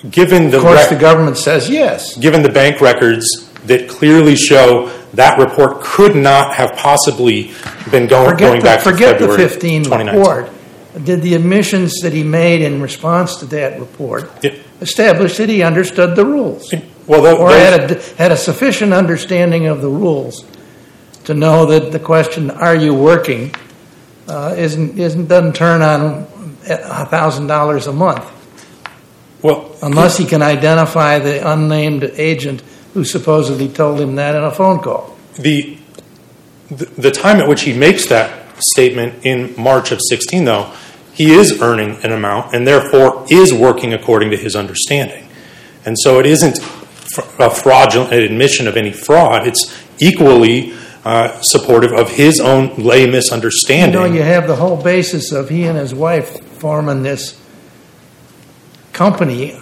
given 0.10 0.50
the 0.50 0.58
Of 0.58 0.64
course, 0.64 0.88
the 0.88 0.96
government 0.96 1.38
says 1.38 1.70
yes. 1.70 2.18
given 2.18 2.42
the 2.42 2.50
bank 2.50 2.82
records 2.82 3.50
that 3.66 3.90
clearly 3.90 4.36
show 4.36 4.88
that 5.14 5.38
report 5.40 5.82
could 5.82 6.16
not 6.16 6.56
have 6.56 6.74
possibly 6.76 7.52
been 7.92 8.08
going, 8.08 8.30
Forget 8.32 8.40
going 8.40 8.60
the, 8.60 8.66
back 8.66 8.84
to 8.84 8.92
forget 8.92 9.20
the 9.20 9.28
15 9.36 9.84
2019. 9.84 10.20
report. 10.20 10.50
Did 11.06 11.22
the 11.22 11.36
admissions 11.36 12.00
that 12.02 12.14
he 12.14 12.24
made 12.24 12.62
in 12.62 12.82
response 12.82 13.38
to 13.38 13.46
that 13.48 13.80
report 13.80 14.30
establish 14.82 15.38
that 15.38 15.50
he 15.50 15.62
understood 15.62 16.16
the 16.16 16.26
rules? 16.26 16.74
Or 17.08 17.50
had 17.52 17.92
a, 17.92 18.02
had 18.18 18.32
a 18.32 18.38
sufficient 18.38 18.94
understanding 18.94 19.68
of 19.68 19.82
the 19.82 19.90
rules 19.90 20.46
to 21.26 21.34
know 21.34 21.66
that 21.68 21.92
the 21.92 22.00
question, 22.00 22.50
are 22.52 22.76
you 22.76 22.94
working, 22.94 23.54
uh, 24.28 24.56
isn't, 24.58 24.98
isn't, 25.00 25.28
doesn't 25.28 25.56
turn 25.56 25.82
on 25.82 26.26
$1,000 26.66 27.88
a 27.88 27.94
month, 27.94 28.39
well, 29.42 29.76
unless 29.82 30.18
he 30.18 30.26
can 30.26 30.42
identify 30.42 31.20
the 31.20 31.52
unnamed 31.52 32.04
agent 32.04 32.62
who 32.94 33.04
supposedly 33.04 33.70
told 33.70 34.00
him 34.00 34.16
that 34.16 34.36
in 34.36 34.44
a 34.44 34.52
phone 34.52 34.80
call. 34.80 35.18
the, 36.70 36.86
the 36.98 37.12
time 37.12 37.38
at 37.38 37.48
which 37.48 37.62
he 37.62 37.74
makes 37.74 38.08
that 38.08 38.62
statement 38.62 39.26
in 39.26 39.54
March 39.58 39.92
of 39.92 40.00
16, 40.10 40.46
though, 40.46 40.74
he 41.14 41.32
is 41.32 41.62
earning 41.62 41.98
an 42.04 42.12
amount 42.12 42.54
and 42.54 42.68
therefore 42.68 43.26
is 43.30 43.54
working 43.54 43.94
according 43.94 44.32
to 44.32 44.38
his 44.38 44.56
understanding. 44.56 45.28
And 45.86 45.98
so 46.00 46.20
it 46.20 46.26
isn't 46.26 46.60
a 47.40 47.50
fraudulent 47.50 48.14
admission 48.14 48.68
of 48.68 48.78
any 48.78 48.92
fraud. 48.92 49.48
It's 49.48 49.76
equally 50.00 50.74
uh, 51.04 51.40
supportive 51.42 51.94
of 51.94 52.12
his 52.12 52.40
own 52.40 52.76
lay 52.76 53.06
misunderstanding. 53.06 53.08
You 53.08 53.12
misunderstanding. 53.12 54.02
know, 54.02 54.18
you 54.18 54.24
have 54.24 54.48
the 54.48 54.56
whole 54.56 54.82
basis 54.82 55.32
of 55.32 55.50
he 55.50 55.66
and 55.66 55.78
his 55.78 55.94
wife 55.94 56.44
forming 56.60 57.04
this 57.04 57.39
company 59.00 59.58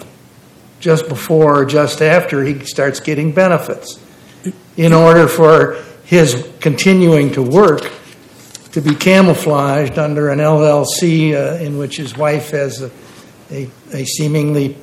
just 0.80 1.08
before 1.08 1.60
or 1.60 1.64
just 1.64 2.02
after 2.02 2.42
he 2.42 2.58
starts 2.64 2.98
getting 2.98 3.30
benefits. 3.30 4.00
In 4.76 4.92
order 4.92 5.28
for 5.28 5.76
his 6.02 6.50
continuing 6.58 7.30
to 7.34 7.42
work 7.42 7.88
to 8.72 8.80
be 8.80 8.96
camouflaged 8.96 9.96
under 9.96 10.30
an 10.30 10.40
LLC 10.40 11.34
uh, 11.34 11.62
in 11.62 11.78
which 11.78 11.98
his 11.98 12.16
wife 12.16 12.50
has 12.50 12.82
a, 12.82 12.90
a, 13.52 13.70
a 13.92 14.04
seemingly 14.04 14.76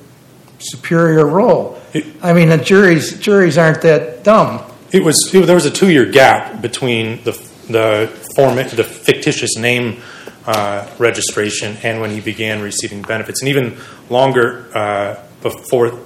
superior 0.59 1.27
role. 1.27 1.77
I 2.21 2.31
mean, 2.31 2.47
the 2.47 2.57
juries, 2.57 3.19
juries 3.19 3.57
aren't 3.57 3.81
that 3.81 4.23
dumb. 4.23 4.63
It 4.93 5.03
was 5.03 5.17
it, 5.33 5.45
there 5.45 5.55
was 5.55 5.65
a 5.65 5.71
two 5.71 5.91
year 5.91 6.05
gap 6.05 6.61
between 6.61 7.21
the 7.25 7.33
the 7.67 8.07
form 8.37 8.55
the 8.55 8.85
fictitious 8.85 9.57
name 9.57 10.01
uh, 10.47 10.87
registration 10.99 11.77
and 11.83 12.01
when 12.01 12.11
he 12.11 12.19
began 12.19 12.61
receiving 12.61 13.01
benefits, 13.01 13.41
and 13.41 13.49
even 13.49 13.77
longer 14.09 14.65
uh, 14.75 15.19
before. 15.41 15.99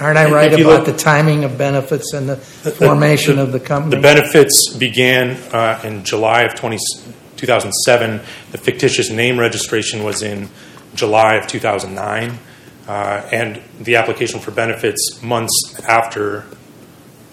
Aren't 0.00 0.18
I 0.18 0.30
right 0.30 0.52
about 0.52 0.64
look- 0.64 0.86
the 0.86 0.96
timing 0.96 1.44
of 1.44 1.58
benefits 1.58 2.12
and 2.14 2.28
the 2.28 2.36
formation 2.36 3.38
of 3.38 3.52
the 3.52 3.60
company? 3.60 3.96
The 3.96 4.02
benefits 4.02 4.72
began 4.74 5.36
uh, 5.52 5.80
in 5.84 6.04
July 6.04 6.42
of 6.42 6.54
20, 6.54 6.78
2007. 7.36 8.20
The 8.50 8.58
fictitious 8.58 9.10
name 9.10 9.38
registration 9.38 10.02
was 10.02 10.22
in 10.22 10.48
July 10.94 11.34
of 11.34 11.46
2009, 11.46 12.38
uh, 12.88 12.92
and 13.30 13.60
the 13.78 13.96
application 13.96 14.40
for 14.40 14.50
benefits 14.50 15.22
months 15.22 15.80
after 15.86 16.46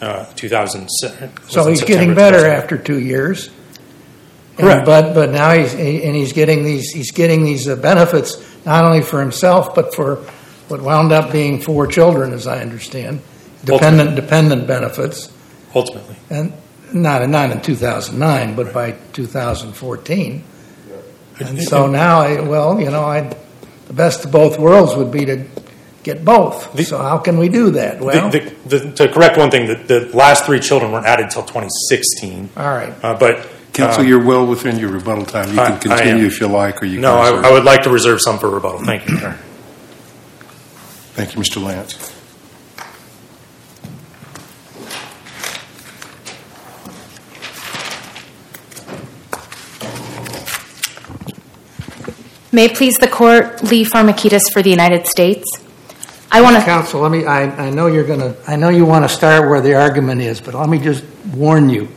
uh, 0.02 0.26
2007. 0.36 1.32
So 1.50 1.68
he's 1.70 1.80
September 1.80 1.86
getting 1.86 2.16
better 2.16 2.46
after 2.46 2.78
two 2.78 3.00
years. 3.00 3.50
And- 4.60 4.86
But, 4.86 5.14
but 5.14 5.30
now 5.32 5.52
he's, 5.54 5.74
and 5.74 6.16
he's 6.16 6.34
getting 6.34 6.64
these, 6.64 6.92
he's 6.92 7.12
getting 7.12 7.44
these 7.44 7.68
uh, 7.68 7.76
benefits 7.76 8.38
not 8.66 8.84
only 8.84 9.02
for 9.02 9.20
himself, 9.20 9.74
but 9.76 9.94
for 9.96 10.18
what 10.68 10.82
wound 10.82 11.12
up 11.12 11.32
being 11.32 11.62
four 11.62 11.88
children, 11.88 12.34
as 12.34 12.48
I 12.48 12.60
understand. 12.62 13.22
Dependent, 13.64 14.16
dependent 14.16 14.68
benefits. 14.68 15.32
Ultimately. 15.74 16.16
And 16.30 16.54
not, 16.94 17.28
not 17.30 17.52
in 17.52 17.62
2009, 17.62 18.56
but 18.56 18.74
by 18.74 18.92
2014. 19.14 20.44
And 21.40 21.62
so 21.62 21.88
now, 21.88 22.22
I, 22.22 22.40
well, 22.42 22.80
you 22.80 22.90
know, 22.90 23.04
I, 23.04 23.22
the 23.88 23.94
best 23.94 24.26
of 24.26 24.32
both 24.32 24.58
worlds 24.58 24.96
would 24.96 25.12
be 25.12 25.26
to 25.26 25.46
get 26.04 26.26
both. 26.26 26.74
The- 26.74 26.84
So 26.84 26.98
how 26.98 27.20
can 27.20 27.38
we 27.38 27.48
do 27.50 27.72
that? 27.72 28.00
Well, 28.02 28.30
the, 28.30 28.54
the, 28.66 28.92
to 28.94 29.08
correct 29.12 29.38
one 29.38 29.52
thing, 29.52 29.68
the, 29.68 29.76
the 29.76 30.18
last 30.18 30.46
three 30.46 30.60
children 30.60 30.92
weren't 30.92 31.06
added 31.06 31.26
until 31.26 31.44
2016. 31.44 32.50
all 32.58 32.66
right. 32.66 32.94
Uh, 33.04 33.14
but 33.16 33.48
Counsel, 33.78 34.04
uh, 34.04 34.08
you're 34.08 34.24
well 34.24 34.46
within 34.46 34.80
your 34.80 34.90
rebuttal 34.90 35.26
time. 35.26 35.54
You 35.54 35.60
I- 35.62 35.68
can 35.72 35.80
continue 35.80 36.26
if 36.26 36.40
you 36.42 36.48
like, 36.48 36.82
or 36.82 36.86
you 36.86 37.00
no, 37.00 37.16
can 37.22 37.46
I. 37.46 37.50
I 37.50 37.52
would 37.52 37.64
like 37.64 37.84
to 37.84 37.90
reserve 37.90 38.20
some 38.22 38.40
for 38.40 38.50
rebuttal. 38.50 38.80
Thank 38.84 39.08
you. 39.08 39.18
Sir. 39.20 39.38
Thank 41.14 41.36
you, 41.36 41.42
Mr. 41.42 41.64
Lance. 41.64 42.14
May 52.52 52.66
it 52.66 52.76
please 52.76 52.96
the 52.96 53.08
court, 53.08 53.62
Lee 53.64 53.84
Pharmakitis 53.86 54.42
for 54.54 54.62
the 54.64 54.70
United 54.70 55.06
States. 55.08 55.46
I 56.32 56.42
want 56.42 56.56
to, 56.58 56.64
Counsel, 56.64 57.02
let 57.02 57.12
me, 57.12 57.26
I, 57.26 57.68
I 57.68 57.70
know 57.70 57.88
you're 57.88 58.06
going 58.06 58.20
to, 58.20 58.36
I 58.48 58.56
know 58.56 58.70
you 58.70 58.86
want 58.86 59.04
to 59.06 59.10
start 59.10 59.50
where 59.50 59.62
the 59.62 59.76
argument 59.76 60.22
is, 60.22 60.42
but 60.42 60.54
let 60.54 60.70
me 60.70 60.80
just 60.80 61.04
warn 61.34 61.70
you 61.70 61.88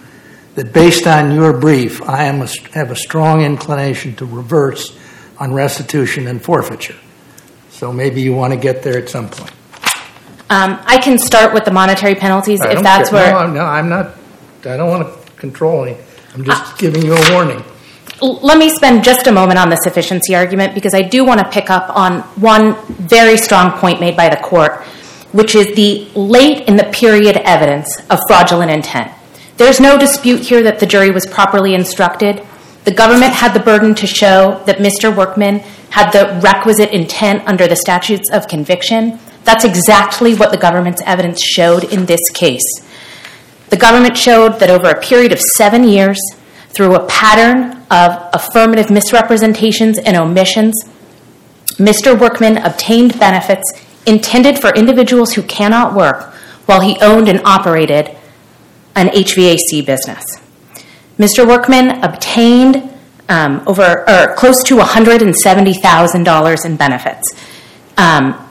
that 0.54 0.72
based 0.72 1.06
on 1.06 1.32
your 1.34 1.52
brief, 1.58 2.02
I 2.02 2.24
am 2.24 2.42
a, 2.42 2.48
have 2.72 2.90
a 2.90 2.96
strong 2.96 3.42
inclination 3.42 4.16
to 4.16 4.24
reverse 4.26 4.96
on 5.38 5.52
restitution 5.54 6.26
and 6.26 6.42
forfeiture. 6.42 6.96
So 7.70 7.92
maybe 7.92 8.20
you 8.20 8.34
want 8.34 8.52
to 8.52 8.58
get 8.58 8.82
there 8.82 8.98
at 8.98 9.08
some 9.08 9.28
point. 9.30 9.52
um, 10.50 10.78
I 10.84 10.98
can 10.98 11.18
start 11.18 11.54
with 11.54 11.64
the 11.64 11.70
monetary 11.70 12.14
penalties 12.14 12.60
if 12.62 12.82
that's 12.82 13.10
where. 13.12 13.32
No, 13.32 13.38
I'm- 13.38 13.54
no, 13.54 13.60
I'm 13.64 13.88
not, 13.88 14.14
I 14.64 14.76
don't 14.76 14.88
want 14.90 15.06
to 15.06 15.32
control 15.40 15.84
any, 15.84 15.96
I'm 16.34 16.44
just 16.44 16.76
giving 16.78 17.02
you 17.06 17.14
a 17.14 17.32
warning. 17.32 17.64
Let 18.22 18.58
me 18.58 18.68
spend 18.68 19.02
just 19.02 19.26
a 19.28 19.32
moment 19.32 19.58
on 19.58 19.70
the 19.70 19.76
sufficiency 19.76 20.34
argument 20.34 20.74
because 20.74 20.92
I 20.92 21.00
do 21.00 21.24
want 21.24 21.40
to 21.40 21.48
pick 21.48 21.70
up 21.70 21.96
on 21.96 22.20
one 22.38 22.74
very 22.88 23.38
strong 23.38 23.72
point 23.78 23.98
made 23.98 24.14
by 24.14 24.28
the 24.28 24.36
court, 24.36 24.82
which 25.32 25.54
is 25.54 25.74
the 25.74 26.06
late 26.14 26.68
in 26.68 26.76
the 26.76 26.84
period 26.84 27.38
evidence 27.38 27.88
of 28.10 28.18
fraudulent 28.28 28.70
intent. 28.70 29.10
There's 29.60 29.78
no 29.78 29.98
dispute 29.98 30.40
here 30.40 30.62
that 30.62 30.80
the 30.80 30.86
jury 30.86 31.10
was 31.10 31.26
properly 31.26 31.74
instructed. 31.74 32.42
The 32.84 32.94
government 32.94 33.34
had 33.34 33.52
the 33.52 33.60
burden 33.60 33.94
to 33.96 34.06
show 34.06 34.62
that 34.64 34.78
Mr. 34.78 35.14
Workman 35.14 35.58
had 35.90 36.12
the 36.12 36.40
requisite 36.42 36.92
intent 36.92 37.46
under 37.46 37.66
the 37.66 37.76
statutes 37.76 38.30
of 38.32 38.48
conviction. 38.48 39.18
That's 39.44 39.66
exactly 39.66 40.34
what 40.34 40.50
the 40.50 40.56
government's 40.56 41.02
evidence 41.04 41.44
showed 41.44 41.84
in 41.92 42.06
this 42.06 42.30
case. 42.32 42.64
The 43.68 43.76
government 43.76 44.16
showed 44.16 44.60
that 44.60 44.70
over 44.70 44.88
a 44.88 44.98
period 44.98 45.30
of 45.30 45.40
seven 45.40 45.84
years, 45.84 46.18
through 46.70 46.94
a 46.94 47.06
pattern 47.06 47.82
of 47.90 48.30
affirmative 48.32 48.90
misrepresentations 48.90 49.98
and 49.98 50.16
omissions, 50.16 50.74
Mr. 51.72 52.18
Workman 52.18 52.56
obtained 52.56 53.20
benefits 53.20 53.70
intended 54.06 54.58
for 54.58 54.70
individuals 54.70 55.34
who 55.34 55.42
cannot 55.42 55.94
work 55.94 56.32
while 56.64 56.80
he 56.80 56.98
owned 57.02 57.28
and 57.28 57.42
operated 57.44 58.16
an 58.94 59.08
HVAC 59.08 59.84
business. 59.84 60.24
Mr. 61.18 61.46
Workman 61.46 62.02
obtained 62.02 62.90
um, 63.28 63.62
over 63.66 64.08
or 64.08 64.34
close 64.34 64.62
to 64.64 64.76
$170,000 64.76 66.64
in 66.64 66.76
benefits. 66.76 67.32
Um, 67.96 68.48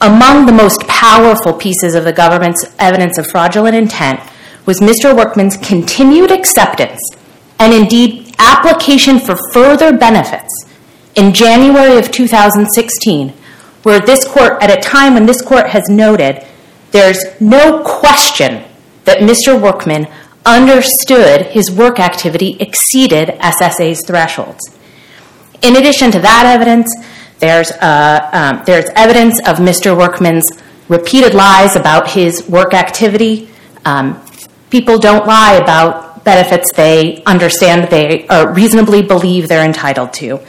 among 0.00 0.46
the 0.46 0.52
most 0.52 0.80
powerful 0.86 1.52
pieces 1.52 1.94
of 1.94 2.04
the 2.04 2.12
government's 2.12 2.64
evidence 2.78 3.18
of 3.18 3.26
fraudulent 3.26 3.76
intent 3.76 4.20
was 4.66 4.80
Mr. 4.80 5.14
Workman's 5.16 5.56
continued 5.56 6.30
acceptance 6.30 7.00
and 7.58 7.74
indeed 7.74 8.34
application 8.38 9.18
for 9.18 9.36
further 9.52 9.96
benefits 9.96 10.66
in 11.14 11.34
January 11.34 11.98
of 11.98 12.10
2016, 12.10 13.30
where 13.82 14.00
this 14.00 14.26
court, 14.26 14.62
at 14.62 14.70
a 14.70 14.80
time 14.80 15.14
when 15.14 15.26
this 15.26 15.42
court 15.42 15.66
has 15.68 15.82
noted 15.88 16.46
there's 16.92 17.24
no 17.40 17.82
question 17.82 18.64
that 19.04 19.18
Mr. 19.18 19.60
Workman 19.60 20.06
understood 20.44 21.46
his 21.46 21.70
work 21.70 22.00
activity 22.00 22.56
exceeded 22.60 23.28
SSA's 23.40 24.04
thresholds. 24.06 24.76
In 25.62 25.76
addition 25.76 26.10
to 26.12 26.18
that 26.20 26.46
evidence, 26.46 26.88
there's, 27.38 27.70
uh, 27.72 28.30
um, 28.32 28.64
evidence 28.96 29.38
of 29.40 29.56
Mr. 29.56 29.96
Workman's 29.96 30.50
repeated 30.88 31.34
lies 31.34 31.76
about 31.76 32.10
his 32.10 32.48
work 32.48 32.74
activity. 32.74 33.48
Um, 33.84 34.20
people 34.70 34.98
don't 34.98 35.26
lie 35.26 35.54
about 35.54 36.24
benefits 36.24 36.72
they 36.72 37.22
understand 37.24 37.90
they 37.90 38.26
reasonably 38.52 39.02
believe 39.02 39.48
they're 39.48 39.64
entitled 39.64 40.12
to. 40.14 40.40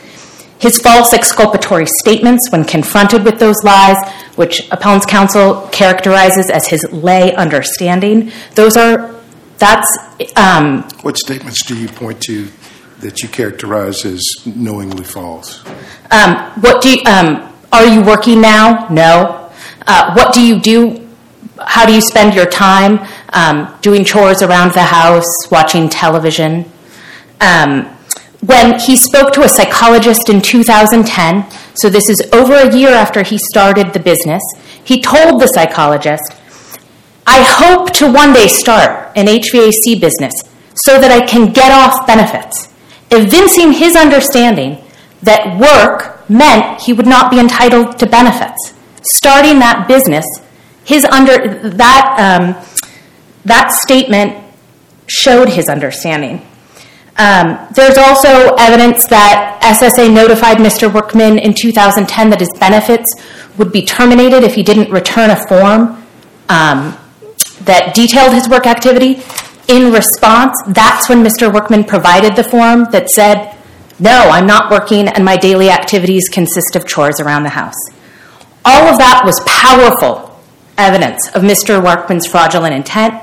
His 0.61 0.79
false 0.79 1.11
exculpatory 1.11 1.87
statements 1.87 2.51
when 2.51 2.63
confronted 2.65 3.25
with 3.25 3.39
those 3.39 3.55
lies, 3.63 3.97
which 4.35 4.69
appellant's 4.69 5.07
counsel 5.07 5.67
characterizes 5.71 6.51
as 6.51 6.67
his 6.67 6.85
lay 6.91 7.33
understanding, 7.33 8.31
those 8.53 8.77
are, 8.77 9.15
that's, 9.57 9.97
um, 10.35 10.83
What 11.01 11.17
statements 11.17 11.65
do 11.65 11.75
you 11.75 11.87
point 11.87 12.21
to 12.21 12.47
that 12.99 13.23
you 13.23 13.29
characterize 13.29 14.05
as 14.05 14.21
knowingly 14.45 15.03
false? 15.03 15.63
Um, 16.11 16.35
what 16.61 16.83
do 16.83 16.91
you, 16.91 17.01
um, 17.07 17.51
are 17.71 17.87
you 17.87 18.03
working 18.03 18.39
now? 18.39 18.87
No. 18.91 19.49
Uh, 19.87 20.13
what 20.13 20.31
do 20.31 20.45
you 20.45 20.59
do? 20.59 21.09
How 21.59 21.87
do 21.87 21.93
you 21.93 22.01
spend 22.01 22.35
your 22.35 22.45
time? 22.45 22.99
Um, 23.33 23.75
doing 23.81 24.05
chores 24.05 24.43
around 24.43 24.73
the 24.73 24.83
house, 24.83 25.25
watching 25.49 25.89
television. 25.89 26.71
Um, 27.39 27.97
when 28.41 28.79
he 28.79 28.95
spoke 28.95 29.33
to 29.33 29.43
a 29.43 29.47
psychologist 29.47 30.29
in 30.29 30.41
2010, 30.41 31.45
so 31.75 31.89
this 31.89 32.09
is 32.09 32.21
over 32.33 32.53
a 32.53 32.75
year 32.75 32.89
after 32.89 33.23
he 33.23 33.37
started 33.37 33.93
the 33.93 33.99
business, 33.99 34.41
he 34.83 34.99
told 34.99 35.39
the 35.39 35.47
psychologist, 35.47 36.23
I 37.27 37.43
hope 37.43 37.91
to 37.93 38.11
one 38.11 38.33
day 38.33 38.47
start 38.47 39.15
an 39.15 39.27
HVAC 39.27 40.01
business 40.01 40.33
so 40.73 40.99
that 40.99 41.11
I 41.11 41.25
can 41.25 41.53
get 41.53 41.71
off 41.71 42.07
benefits, 42.07 42.73
evincing 43.11 43.73
his 43.73 43.95
understanding 43.95 44.83
that 45.21 45.59
work 45.59 46.27
meant 46.29 46.81
he 46.81 46.93
would 46.93 47.05
not 47.05 47.29
be 47.29 47.39
entitled 47.39 47.99
to 47.99 48.07
benefits. 48.07 48.73
Starting 49.03 49.59
that 49.59 49.87
business, 49.87 50.25
his 50.83 51.05
under 51.05 51.59
that 51.69 52.15
um, 52.17 52.55
that 53.45 53.71
statement 53.71 54.37
showed 55.07 55.49
his 55.49 55.67
understanding. 55.67 56.45
Um, 57.21 57.67
there's 57.75 57.99
also 57.99 58.55
evidence 58.57 59.05
that 59.09 59.59
SSA 59.61 60.11
notified 60.11 60.57
Mr. 60.57 60.91
Workman 60.91 61.37
in 61.37 61.53
2010 61.53 62.31
that 62.31 62.39
his 62.39 62.49
benefits 62.59 63.13
would 63.59 63.71
be 63.71 63.85
terminated 63.85 64.41
if 64.41 64.55
he 64.55 64.63
didn't 64.63 64.89
return 64.89 65.29
a 65.29 65.35
form 65.47 66.03
um, 66.49 66.97
that 67.65 67.93
detailed 67.93 68.33
his 68.33 68.49
work 68.49 68.65
activity. 68.65 69.21
In 69.67 69.93
response, 69.93 70.59
that's 70.69 71.09
when 71.09 71.23
Mr. 71.23 71.53
Workman 71.53 71.83
provided 71.83 72.35
the 72.35 72.43
form 72.43 72.85
that 72.91 73.07
said, 73.09 73.55
No, 73.99 74.29
I'm 74.31 74.47
not 74.47 74.71
working, 74.71 75.07
and 75.07 75.23
my 75.23 75.37
daily 75.37 75.69
activities 75.69 76.27
consist 76.27 76.75
of 76.75 76.87
chores 76.87 77.19
around 77.19 77.43
the 77.43 77.49
house. 77.49 77.77
All 78.65 78.87
of 78.87 78.97
that 78.97 79.21
was 79.23 79.39
powerful 79.45 80.41
evidence 80.75 81.27
of 81.35 81.43
Mr. 81.43 81.83
Workman's 81.83 82.25
fraudulent 82.25 82.73
intent. 82.73 83.13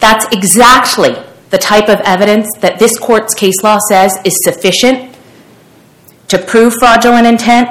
That's 0.00 0.26
exactly 0.34 1.14
the 1.54 1.58
type 1.58 1.88
of 1.88 2.00
evidence 2.00 2.48
that 2.58 2.80
this 2.80 2.98
court's 2.98 3.32
case 3.32 3.62
law 3.62 3.78
says 3.88 4.18
is 4.24 4.36
sufficient 4.42 5.16
to 6.26 6.36
prove 6.36 6.74
fraudulent 6.80 7.28
intent. 7.28 7.68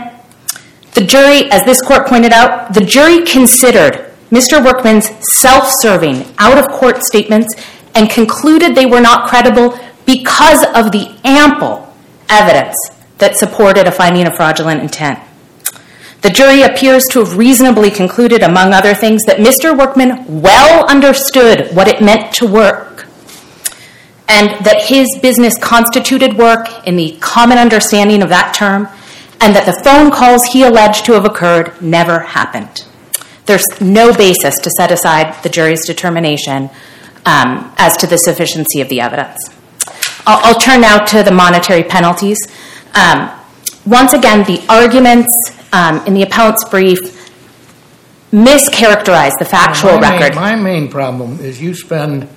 The 0.93 1.03
jury, 1.03 1.51
as 1.51 1.65
this 1.65 1.81
court 1.81 2.07
pointed 2.07 2.31
out, 2.31 2.73
the 2.73 2.85
jury 2.85 3.25
considered 3.25 4.09
Mr. 4.31 4.63
Workman's 4.63 5.09
self 5.41 5.69
serving, 5.69 6.33
out 6.37 6.57
of 6.57 6.69
court 6.69 7.03
statements 7.03 7.61
and 7.93 8.09
concluded 8.09 8.73
they 8.73 8.85
were 8.85 9.01
not 9.01 9.27
credible 9.27 9.77
because 10.05 10.63
of 10.73 10.93
the 10.93 11.13
ample 11.25 11.93
evidence 12.29 12.77
that 13.17 13.35
supported 13.35 13.85
a 13.85 13.91
finding 13.91 14.25
of 14.25 14.33
fraudulent 14.33 14.81
intent. 14.81 15.19
The 16.21 16.29
jury 16.29 16.61
appears 16.61 17.05
to 17.09 17.19
have 17.19 17.37
reasonably 17.37 17.91
concluded, 17.91 18.43
among 18.43 18.71
other 18.71 18.93
things, 18.93 19.25
that 19.25 19.39
Mr. 19.39 19.77
Workman 19.77 20.41
well 20.41 20.87
understood 20.87 21.75
what 21.75 21.89
it 21.89 22.01
meant 22.01 22.33
to 22.35 22.47
work 22.47 22.93
and 24.27 24.65
that 24.65 24.83
his 24.87 25.07
business 25.21 25.57
constituted 25.57 26.37
work 26.37 26.67
in 26.87 26.95
the 26.95 27.17
common 27.19 27.57
understanding 27.57 28.21
of 28.21 28.29
that 28.29 28.53
term 28.53 28.87
and 29.41 29.55
that 29.55 29.65
the 29.65 29.83
phone 29.83 30.11
calls 30.11 30.45
he 30.45 30.63
alleged 30.63 31.05
to 31.05 31.13
have 31.13 31.25
occurred 31.25 31.81
never 31.81 32.19
happened. 32.19 32.85
There's 33.45 33.65
no 33.81 34.13
basis 34.13 34.55
to 34.59 34.71
set 34.77 34.91
aside 34.91 35.43
the 35.43 35.49
jury's 35.49 35.85
determination 35.85 36.69
um, 37.25 37.73
as 37.77 37.97
to 37.97 38.07
the 38.07 38.17
sufficiency 38.17 38.79
of 38.79 38.89
the 38.89 39.01
evidence. 39.01 39.49
I'll, 40.25 40.53
I'll 40.53 40.59
turn 40.59 40.81
now 40.81 40.99
to 40.99 41.23
the 41.23 41.31
monetary 41.31 41.83
penalties. 41.83 42.37
Um, 42.95 43.29
once 43.85 44.13
again, 44.13 44.45
the 44.45 44.63
arguments 44.69 45.33
um, 45.73 46.05
in 46.07 46.13
the 46.13 46.23
appellant's 46.23 46.63
brief 46.69 46.99
mischaracterize 48.31 49.31
the 49.39 49.45
factual 49.45 49.99
my 49.99 50.17
record. 50.17 50.35
Main, 50.35 50.41
my 50.41 50.55
main 50.55 50.89
problem 50.89 51.39
is 51.39 51.61
you 51.61 51.75
spend 51.75 52.27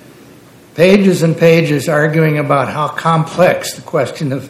pages 0.77 1.23
and 1.23 1.35
pages 1.35 1.89
arguing 1.89 2.37
about 2.37 2.69
how 2.69 2.87
complex 2.87 3.73
the 3.73 3.81
question 3.81 4.31
of, 4.31 4.43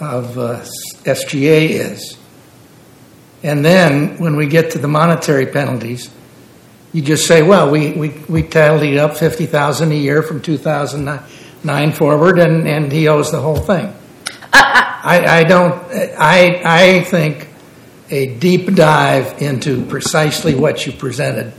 of 0.00 0.38
uh, 0.38 0.60
SGA 1.02 1.70
is. 1.70 2.16
And 3.42 3.64
then 3.64 4.18
when 4.18 4.36
we 4.36 4.46
get 4.46 4.70
to 4.72 4.78
the 4.78 4.86
monetary 4.86 5.46
penalties, 5.46 6.08
you 6.92 7.02
just 7.02 7.26
say, 7.26 7.42
well, 7.42 7.68
we, 7.68 7.90
we, 7.92 8.10
we 8.28 8.44
tallied 8.44 8.96
up 8.96 9.16
50000 9.16 9.90
a 9.90 9.94
year 9.94 10.22
from 10.22 10.40
2009 10.40 11.92
forward, 11.92 12.38
and, 12.38 12.68
and 12.68 12.92
he 12.92 13.08
owes 13.08 13.32
the 13.32 13.40
whole 13.40 13.56
thing. 13.56 13.92
I, 14.52 15.40
I 15.40 15.44
don't, 15.44 15.74
I, 16.16 16.62
I 16.64 17.04
think 17.04 17.48
a 18.08 18.38
deep 18.38 18.72
dive 18.76 19.42
into 19.42 19.84
precisely 19.86 20.54
what 20.54 20.86
you 20.86 20.92
presented 20.92 21.52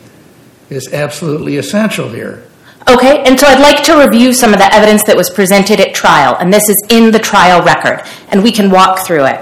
is 0.70 0.94
absolutely 0.94 1.58
essential 1.58 2.08
here. 2.08 2.48
Okay, 2.88 3.24
and 3.24 3.40
so 3.40 3.48
I'd 3.48 3.62
like 3.62 3.84
to 3.86 4.00
review 4.00 4.34
some 4.34 4.54
of 4.54 4.60
the 4.60 4.74
evidence 4.74 5.04
that 5.04 5.16
was 5.16 5.30
presented 5.30 5.80
at 5.80 5.94
trial, 5.94 6.36
and 6.40 6.52
this 6.52 6.68
is 6.68 6.82
in 6.90 7.12
the 7.12 7.20
trial 7.20 7.64
record, 7.64 8.04
and 8.30 8.42
we 8.44 8.52
can 8.52 8.72
walk 8.72 9.06
through 9.06 9.26
it. 9.26 9.40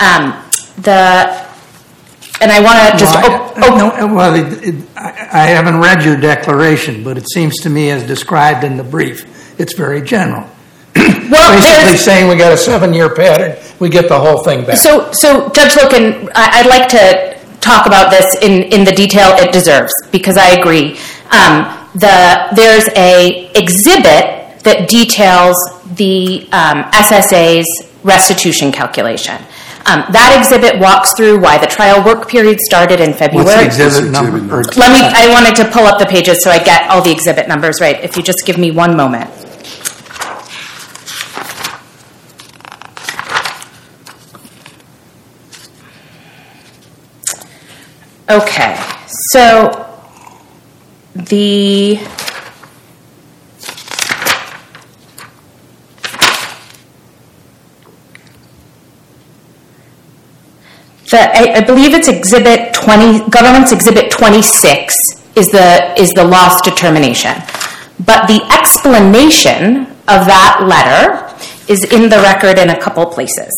Um, 0.00 0.42
the 0.78 1.46
and 2.40 2.52
I 2.52 2.60
want 2.60 2.78
to 2.92 2.98
just 2.98 3.14
Well, 3.14 3.52
oh, 3.56 3.94
oh, 3.96 4.06
no, 4.06 4.14
well, 4.14 4.34
it, 4.34 4.62
it, 4.62 4.74
I, 4.96 5.46
haven't 5.46 5.78
read 5.78 6.04
your 6.04 6.16
declaration, 6.16 7.02
but 7.02 7.16
it 7.16 7.28
seems 7.30 7.56
to 7.60 7.70
me, 7.70 7.90
as 7.90 8.06
described 8.06 8.62
in 8.62 8.76
the 8.76 8.84
brief, 8.84 9.58
it's 9.58 9.74
very 9.74 10.02
general. 10.02 10.42
well, 10.96 11.58
Basically 11.58 11.96
saying 11.96 12.28
we 12.28 12.36
got 12.36 12.52
a 12.52 12.56
seven-year 12.58 13.14
pattern, 13.14 13.56
we 13.80 13.88
get 13.88 14.08
the 14.08 14.18
whole 14.18 14.44
thing 14.44 14.66
back. 14.66 14.76
So, 14.76 15.10
so 15.12 15.48
Judge 15.50 15.72
Loken, 15.72 16.30
I- 16.34 16.60
I'd 16.60 16.66
like 16.66 16.88
to 16.88 17.36
talk 17.60 17.86
about 17.86 18.10
this 18.10 18.36
in, 18.42 18.64
in 18.64 18.84
the 18.84 18.92
detail 18.92 19.30
it 19.38 19.52
deserves 19.52 19.92
because 20.12 20.36
I 20.36 20.50
agree. 20.50 20.98
Um, 21.30 21.75
the 21.96 22.48
there's 22.54 22.88
a 22.96 23.50
exhibit 23.54 24.62
that 24.64 24.88
details 24.88 25.56
the 25.96 26.48
um, 26.52 26.84
SSA's 26.92 27.66
restitution 28.02 28.72
calculation. 28.72 29.36
Um, 29.86 30.02
that 30.10 30.34
exhibit 30.36 30.80
walks 30.80 31.14
through 31.16 31.38
why 31.40 31.58
the 31.58 31.66
trial 31.68 32.04
work 32.04 32.28
period 32.28 32.58
started 32.60 32.98
in 33.00 33.14
February. 33.14 33.44
What's 33.46 33.60
the 33.60 33.66
exhibit 33.66 33.92
What's 33.92 34.06
the 34.06 34.10
number? 34.10 34.36
exhibit 34.36 34.52
or- 34.52 34.62
number? 34.62 34.80
Let 34.80 34.90
me. 34.92 35.00
I 35.14 35.30
wanted 35.30 35.54
to 35.62 35.70
pull 35.70 35.86
up 35.86 35.98
the 36.00 36.06
pages 36.06 36.42
so 36.42 36.50
I 36.50 36.58
get 36.58 36.90
all 36.90 37.00
the 37.02 37.12
exhibit 37.12 37.46
numbers 37.48 37.80
right. 37.80 38.02
If 38.02 38.16
you 38.16 38.22
just 38.22 38.42
give 38.44 38.58
me 38.58 38.70
one 38.72 38.96
moment. 38.96 39.30
Okay, 48.28 48.76
so 49.30 49.85
the 51.24 51.98
I 61.18 61.62
believe 61.64 61.94
it's 61.94 62.08
exhibit 62.08 62.74
20 62.74 63.30
government's 63.30 63.72
exhibit 63.72 64.10
26 64.10 64.94
is 65.36 65.48
the, 65.48 65.94
is 65.98 66.10
the 66.12 66.24
loss 66.24 66.60
determination. 66.60 67.32
But 68.04 68.26
the 68.26 68.42
explanation 68.52 69.86
of 70.08 70.26
that 70.26 70.64
letter 70.66 71.34
is 71.72 71.84
in 71.84 72.08
the 72.08 72.18
record 72.18 72.58
in 72.58 72.70
a 72.70 72.80
couple 72.80 73.06
places. 73.06 73.52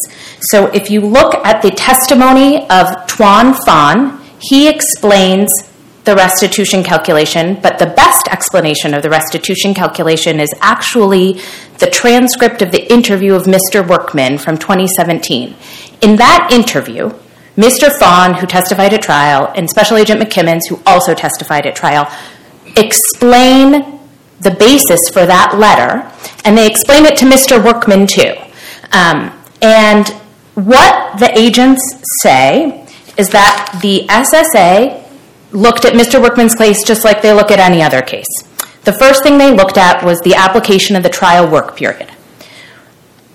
So 0.51 0.67
if 0.67 0.91
you 0.91 1.01
look 1.01 1.35
at 1.45 1.63
the 1.63 1.71
testimony 1.71 2.69
of 2.71 3.07
Tuan 3.07 3.55
Phan, 3.67 4.21
he 4.41 4.69
explains 4.69 5.68
the 6.09 6.17
restitution 6.17 6.83
calculation, 6.83 7.59
but 7.63 7.79
the 7.79 7.85
best 7.85 8.29
explanation 8.29 8.95
of 8.95 9.03
the 9.03 9.11
restitution 9.11 9.75
calculation 9.75 10.41
is 10.41 10.49
actually 10.63 11.35
the 11.81 11.91
transcript 11.91 12.63
of 12.63 12.73
the 12.73 12.91
interview 12.91 13.35
of 13.35 13.43
Mr. 13.43 13.87
Workman 13.87 14.39
from 14.39 14.57
2017. 14.57 15.55
In 16.01 16.17
that 16.17 16.49
interview, 16.51 17.11
Mr. 17.59 17.93
Phan, 17.99 18.33
who 18.33 18.47
testified 18.47 18.95
at 18.95 19.03
trial, 19.03 19.53
and 19.55 19.69
Special 19.69 19.99
Agent 19.99 20.19
McKimmons, 20.23 20.63
who 20.71 20.81
also 20.87 21.13
testified 21.13 21.67
at 21.67 21.77
trial, 21.77 22.11
explain 22.75 24.01
the 24.41 24.53
basis 24.59 25.11
for 25.13 25.27
that 25.27 25.59
letter, 25.59 26.11
and 26.47 26.57
they 26.57 26.67
explain 26.67 27.05
it 27.05 27.19
to 27.19 27.27
Mr. 27.27 27.63
Workman 27.63 28.07
too. 28.07 28.33
Um, 28.93 29.39
and 29.61 30.09
what 30.55 31.19
the 31.19 31.31
agents 31.39 31.83
say 32.23 32.87
is 33.19 33.29
that 33.29 33.79
the 33.83 34.07
SSA 34.09 35.05
looked 35.53 35.85
at 35.85 35.95
Mr. 35.95 36.21
Workman's 36.23 36.55
case 36.55 36.83
just 36.85 37.05
like 37.05 37.23
they 37.23 37.33
look 37.33 37.51
at 37.51 37.59
any 37.59 37.83
other 37.83 38.03
case. 38.03 38.27
The 38.85 38.93
first 38.93 39.23
thing 39.23 39.39
they 39.39 39.53
looked 39.53 39.77
at 39.77 40.05
was 40.05 40.21
the 40.21 40.35
application 40.35 40.97
of 40.97 41.03
the 41.03 41.09
trial 41.09 41.49
work 41.51 41.77
period. 41.77 42.11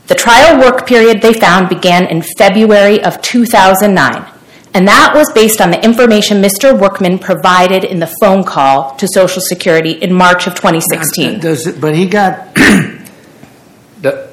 The 0.07 0.15
trial 0.15 0.59
work 0.59 0.85
period 0.85 1.21
they 1.21 1.33
found 1.33 1.69
began 1.69 2.07
in 2.07 2.21
February 2.37 3.03
of 3.03 3.21
2009, 3.21 4.25
and 4.73 4.87
that 4.87 5.13
was 5.15 5.31
based 5.33 5.61
on 5.61 5.71
the 5.71 5.83
information 5.83 6.41
Mr. 6.41 6.77
Workman 6.77 7.19
provided 7.19 7.83
in 7.83 7.99
the 7.99 8.13
phone 8.19 8.43
call 8.43 8.95
to 8.97 9.07
Social 9.07 9.41
Security 9.41 9.91
in 9.91 10.13
March 10.13 10.45
of 10.47 10.55
2016. 10.55 11.39
Does 11.39 11.67
it, 11.67 11.79
but 11.79 11.95
he 11.95 12.05
got, 12.07 12.53
the- 14.01 14.29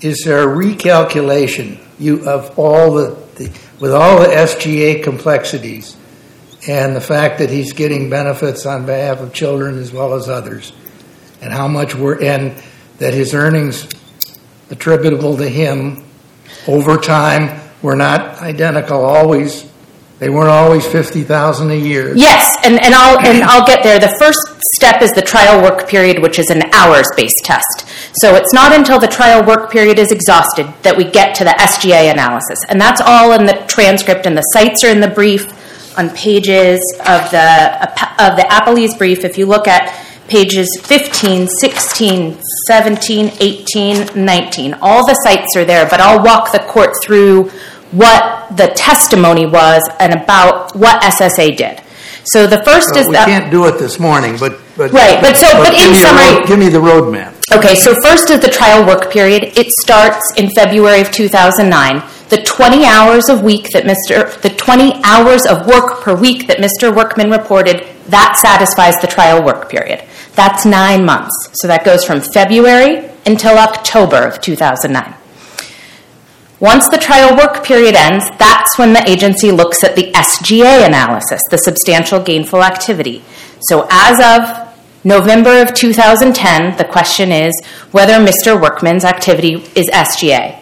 is 0.00 0.22
there 0.24 0.42
a 0.42 0.46
recalculation 0.56 1.78
you, 1.98 2.28
of 2.28 2.58
all 2.58 2.94
the, 2.94 3.10
the- 3.36 3.50
with 3.80 3.92
all 3.92 4.20
the 4.20 4.26
SGA 4.28 5.02
complexities 5.02 5.96
and 6.66 6.94
the 6.94 7.00
fact 7.00 7.38
that 7.38 7.50
he's 7.50 7.72
getting 7.72 8.10
benefits 8.10 8.66
on 8.66 8.86
behalf 8.86 9.20
of 9.20 9.32
children 9.32 9.78
as 9.78 9.92
well 9.92 10.14
as 10.14 10.28
others, 10.28 10.72
and 11.40 11.52
how 11.52 11.68
much 11.68 11.94
we're, 11.94 12.22
and 12.22 12.62
that 12.98 13.14
his 13.14 13.34
earnings 13.34 13.88
attributable 14.70 15.36
to 15.38 15.48
him 15.48 16.04
over 16.68 16.96
time 16.96 17.60
were 17.82 17.96
not 17.96 18.40
identical 18.42 19.04
always, 19.04 19.68
they 20.18 20.28
weren't 20.28 20.50
always 20.50 20.86
50,000 20.86 21.70
a 21.70 21.74
year? 21.74 22.14
Yes, 22.14 22.56
and, 22.64 22.74
and 22.84 22.94
I'll 22.94 23.18
and 23.18 23.42
I'll 23.44 23.66
get 23.66 23.82
there. 23.82 23.98
The 23.98 24.14
first 24.18 24.38
step 24.76 25.00
is 25.00 25.12
the 25.12 25.22
trial 25.22 25.62
work 25.62 25.88
period, 25.88 26.20
which 26.20 26.38
is 26.38 26.50
an 26.50 26.62
hours-based 26.74 27.40
test. 27.42 27.86
So 28.20 28.34
it's 28.34 28.52
not 28.52 28.72
until 28.76 29.00
the 29.00 29.06
trial 29.06 29.44
work 29.46 29.70
period 29.70 29.98
is 29.98 30.12
exhausted 30.12 30.66
that 30.82 30.96
we 30.96 31.04
get 31.04 31.34
to 31.36 31.44
the 31.44 31.50
SGA 31.50 32.12
analysis, 32.12 32.58
and 32.68 32.78
that's 32.78 33.00
all 33.00 33.32
in 33.32 33.46
the 33.46 33.64
transcript, 33.66 34.26
and 34.26 34.36
the 34.36 34.42
cites 34.42 34.84
are 34.84 34.90
in 34.90 35.00
the 35.00 35.08
brief 35.08 35.46
on 36.00 36.08
pages 36.16 36.80
of 37.00 37.30
the 37.30 37.46
of 38.24 38.36
the 38.36 38.46
Appellee's 38.50 38.96
brief. 38.96 39.24
If 39.24 39.36
you 39.38 39.46
look 39.46 39.68
at 39.68 39.94
pages 40.28 40.68
15, 40.82 41.46
16, 41.48 42.38
17, 42.66 43.32
18, 43.40 44.24
19, 44.24 44.74
all 44.80 45.04
the 45.06 45.14
cites 45.24 45.54
are 45.56 45.64
there. 45.64 45.86
But 45.88 46.00
I'll 46.00 46.22
walk 46.24 46.52
the 46.52 46.60
court 46.60 46.90
through 47.04 47.50
what 47.92 48.56
the 48.56 48.68
testimony 48.76 49.46
was 49.46 49.82
and 49.98 50.14
about 50.14 50.74
what 50.76 51.02
SSA 51.02 51.56
did. 51.56 51.82
So 52.24 52.46
the 52.46 52.62
first 52.64 52.96
is 52.96 53.06
We 53.08 53.14
that. 53.14 53.26
can't 53.26 53.50
do 53.50 53.66
it 53.66 53.78
this 53.78 53.98
morning, 53.98 54.36
but. 54.38 54.58
but- 54.76 54.92
Right, 54.92 55.20
but 55.20 55.36
so- 55.36 55.56
but 55.58 55.74
in 55.74 55.90
give 55.92 55.96
summary- 55.98 56.46
Give 56.46 56.58
me 56.58 56.68
the 56.68 56.78
roadmap. 56.78 57.32
Okay, 57.52 57.74
so 57.74 57.94
first 58.04 58.30
is 58.30 58.40
the 58.40 58.48
trial 58.48 58.84
work 58.86 59.10
period. 59.10 59.42
It 59.56 59.72
starts 59.72 60.20
in 60.36 60.48
February 60.50 61.00
of 61.00 61.10
2009. 61.10 62.02
The 62.50 62.56
20 62.56 62.84
hours 62.84 63.28
of 63.28 63.42
week 63.42 63.68
that 63.70 63.84
Mr. 63.84 64.40
the 64.42 64.50
20 64.50 65.00
hours 65.04 65.46
of 65.46 65.66
work 65.66 66.02
per 66.02 66.14
week 66.14 66.48
that 66.48 66.58
Mr. 66.58 66.94
Workman 66.94 67.30
reported, 67.30 67.86
that 68.08 68.36
satisfies 68.42 69.00
the 69.00 69.06
trial 69.06 69.42
work 69.42 69.70
period. 69.70 70.04
That's 70.34 70.66
9 70.66 71.04
months. 71.04 71.32
So 71.54 71.68
that 71.68 71.84
goes 71.84 72.04
from 72.04 72.20
February 72.20 73.08
until 73.24 73.56
October 73.56 74.16
of 74.16 74.40
2009. 74.40 75.14
Once 76.58 76.88
the 76.88 76.98
trial 76.98 77.36
work 77.36 77.64
period 77.64 77.94
ends, 77.94 78.24
that's 78.38 78.76
when 78.76 78.92
the 78.92 79.08
agency 79.08 79.50
looks 79.52 79.82
at 79.84 79.96
the 79.96 80.12
SGA 80.12 80.86
analysis, 80.86 81.40
the 81.50 81.56
substantial 81.56 82.20
gainful 82.20 82.62
activity. 82.62 83.22
So 83.62 83.86
as 83.90 84.18
of 84.20 84.74
November 85.04 85.62
of 85.62 85.72
2010, 85.72 86.76
the 86.76 86.84
question 86.84 87.32
is 87.32 87.54
whether 87.92 88.14
Mr. 88.14 88.60
Workman's 88.60 89.04
activity 89.04 89.54
is 89.74 89.88
SGA. 89.90 90.59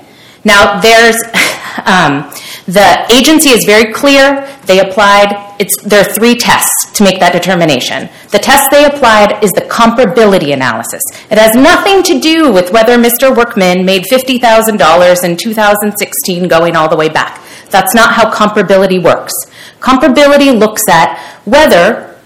Now, 0.49 0.81
there's 0.81 1.21
um, 1.85 2.33
the 2.65 3.07
agency 3.13 3.51
is 3.51 3.65
very 3.65 3.93
clear. 3.93 4.49
They 4.65 4.81
applied. 4.81 5.57
It's 5.59 5.77
there 5.83 6.01
are 6.01 6.13
three 6.13 6.37
tests 6.37 6.91
to 6.95 7.05
make 7.05 7.21
that 7.21 7.33
determination. 7.33 8.09
The 8.31 8.39
test 8.39 8.71
they 8.71 8.85
applied 8.87 9.45
is 9.45 9.53
the 9.53 9.63
comparability 9.63 10.53
analysis. 10.55 11.03
It 11.31 11.37
has 11.39 11.55
nothing 11.55 12.03
to 12.05 12.19
do 12.19 12.51
with 12.53 12.73
whether 12.73 12.97
Mr. 12.97 13.35
Workman 13.35 13.85
made 13.85 14.07
fifty 14.09 14.39
thousand 14.39 14.79
dollars 14.79 15.23
in 15.23 15.37
2016, 15.37 16.49
going 16.49 16.77
all 16.77 16.89
the 16.89 16.97
way 16.97 17.09
back. 17.09 17.43
That's 17.71 17.95
not 17.95 18.15
how 18.15 18.33
comparability 18.33 19.03
works. 19.03 19.35
Comparability 19.81 20.59
looks 20.59 20.89
at 20.89 21.19
whether 21.45 22.18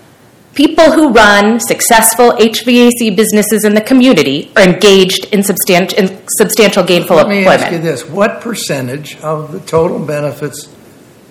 people 0.54 0.92
who 0.92 1.10
run 1.10 1.60
successful 1.60 2.32
HVAC 2.32 3.16
businesses 3.16 3.64
in 3.64 3.74
the 3.74 3.80
community 3.80 4.50
are 4.56 4.62
engaged 4.62 5.26
in, 5.32 5.40
substan- 5.40 5.92
in 5.94 6.22
substantial 6.36 6.84
gainful 6.84 7.16
Let 7.16 7.28
me 7.28 7.38
employment. 7.38 7.62
ask 7.62 7.72
you 7.72 7.78
this, 7.78 8.06
what 8.06 8.40
percentage 8.40 9.16
of 9.16 9.52
the 9.52 9.60
total 9.60 10.04
benefits 10.04 10.74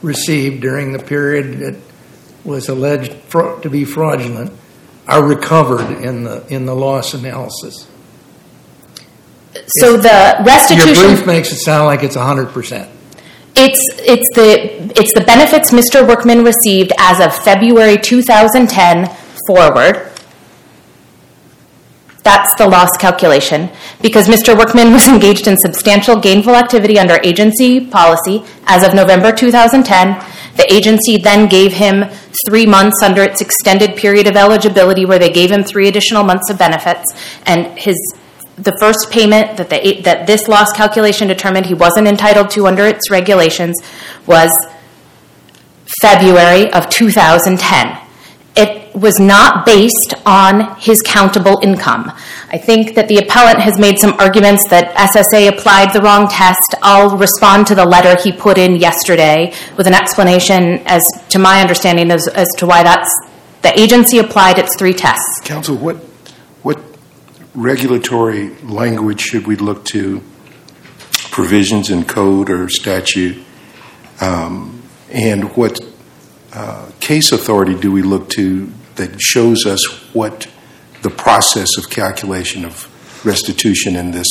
received 0.01 0.61
during 0.61 0.93
the 0.93 0.99
period 0.99 1.59
that 1.59 1.75
was 2.43 2.69
alleged 2.69 3.13
to 3.31 3.69
be 3.69 3.85
fraudulent 3.85 4.51
are 5.07 5.23
recovered 5.23 6.03
in 6.03 6.23
the, 6.23 6.45
in 6.47 6.65
the 6.65 6.75
loss 6.75 7.13
analysis? 7.13 7.87
So 9.67 9.97
the 9.97 10.41
restitution... 10.45 10.95
Your 10.95 11.15
brief 11.15 11.27
makes 11.27 11.51
it 11.51 11.57
sound 11.57 11.85
like 11.85 12.03
it's 12.03 12.15
100%. 12.15 12.89
It's 13.55 13.81
it's 13.99 14.29
the 14.35 14.91
it's 14.95 15.13
the 15.13 15.21
benefits 15.21 15.71
Mr. 15.71 16.07
Workman 16.07 16.43
received 16.43 16.93
as 16.97 17.19
of 17.19 17.35
February 17.43 17.97
2010 17.97 19.09
forward. 19.45 20.11
That's 22.23 22.55
the 22.55 22.67
loss 22.67 22.95
calculation 22.97 23.69
because 24.01 24.27
Mr. 24.27 24.57
Workman 24.57 24.93
was 24.93 25.07
engaged 25.07 25.47
in 25.47 25.57
substantial 25.57 26.19
gainful 26.19 26.55
activity 26.55 26.99
under 26.99 27.19
agency 27.23 27.87
policy 27.87 28.43
as 28.67 28.83
of 28.83 28.93
November 28.93 29.31
2010. 29.31 30.23
The 30.57 30.71
agency 30.71 31.17
then 31.17 31.47
gave 31.49 31.73
him 31.73 32.05
three 32.47 32.65
months 32.65 33.01
under 33.01 33.23
its 33.23 33.41
extended 33.41 33.95
period 33.95 34.27
of 34.27 34.35
eligibility, 34.35 35.05
where 35.05 35.19
they 35.19 35.31
gave 35.31 35.49
him 35.49 35.63
three 35.63 35.87
additional 35.87 36.23
months 36.23 36.49
of 36.49 36.59
benefits, 36.59 37.05
and 37.45 37.67
his 37.77 37.97
the 38.57 38.75
first 38.79 39.09
payment 39.11 39.57
that 39.57 39.69
the 39.69 40.01
that 40.03 40.27
this 40.27 40.47
loss 40.47 40.71
calculation 40.73 41.27
determined 41.27 41.65
he 41.65 41.73
wasn't 41.73 42.07
entitled 42.07 42.49
to 42.51 42.67
under 42.67 42.85
its 42.85 43.09
regulations 43.09 43.75
was 44.27 44.51
February 46.01 46.71
of 46.73 46.89
2010. 46.89 47.97
It 48.55 48.93
was 48.93 49.19
not 49.19 49.65
based 49.65 50.13
on 50.25 50.75
his 50.77 51.01
countable 51.01 51.59
income. 51.63 52.11
I 52.49 52.57
think 52.57 52.95
that 52.95 53.07
the 53.07 53.17
appellant 53.19 53.59
has 53.59 53.79
made 53.79 53.97
some 53.97 54.13
arguments 54.19 54.67
that 54.67 54.93
SSA 54.95 55.47
applied 55.47 55.93
the 55.93 56.01
wrong 56.01 56.27
test. 56.27 56.75
I'll 56.81 57.17
respond 57.17 57.67
to 57.67 57.75
the 57.75 57.85
letter 57.85 58.21
he 58.21 58.33
put 58.33 58.57
in 58.57 58.75
yesterday 58.75 59.53
with 59.77 59.87
an 59.87 59.93
explanation 59.93 60.81
as 60.85 61.05
to 61.29 61.39
my 61.39 61.61
understanding 61.61 62.11
as, 62.11 62.27
to 62.57 62.65
why 62.65 62.83
that's 62.83 63.09
the 63.61 63.79
agency 63.79 64.17
applied 64.17 64.57
its 64.57 64.75
three 64.77 64.93
tests. 64.93 65.39
Counsel, 65.45 65.77
what, 65.77 65.95
what 66.61 66.90
regulatory 67.53 68.49
language 68.59 69.21
should 69.21 69.47
we 69.47 69.55
look 69.55 69.85
to, 69.85 70.21
provisions 71.31 71.89
in 71.89 72.05
code 72.05 72.49
or 72.49 72.69
statute, 72.69 73.43
um, 74.19 74.81
and 75.11 75.55
what 75.55 75.79
uh, 76.53 76.89
case 76.99 77.31
authority 77.31 77.75
do 77.79 77.91
we 77.91 78.01
look 78.01 78.29
to 78.29 78.71
that 78.95 79.21
shows 79.21 79.65
us 79.65 79.85
what 80.13 80.47
the 81.01 81.09
process 81.09 81.77
of 81.77 81.89
calculation 81.89 82.65
of 82.65 82.87
restitution 83.25 83.95
in 83.95 84.11
this, 84.11 84.27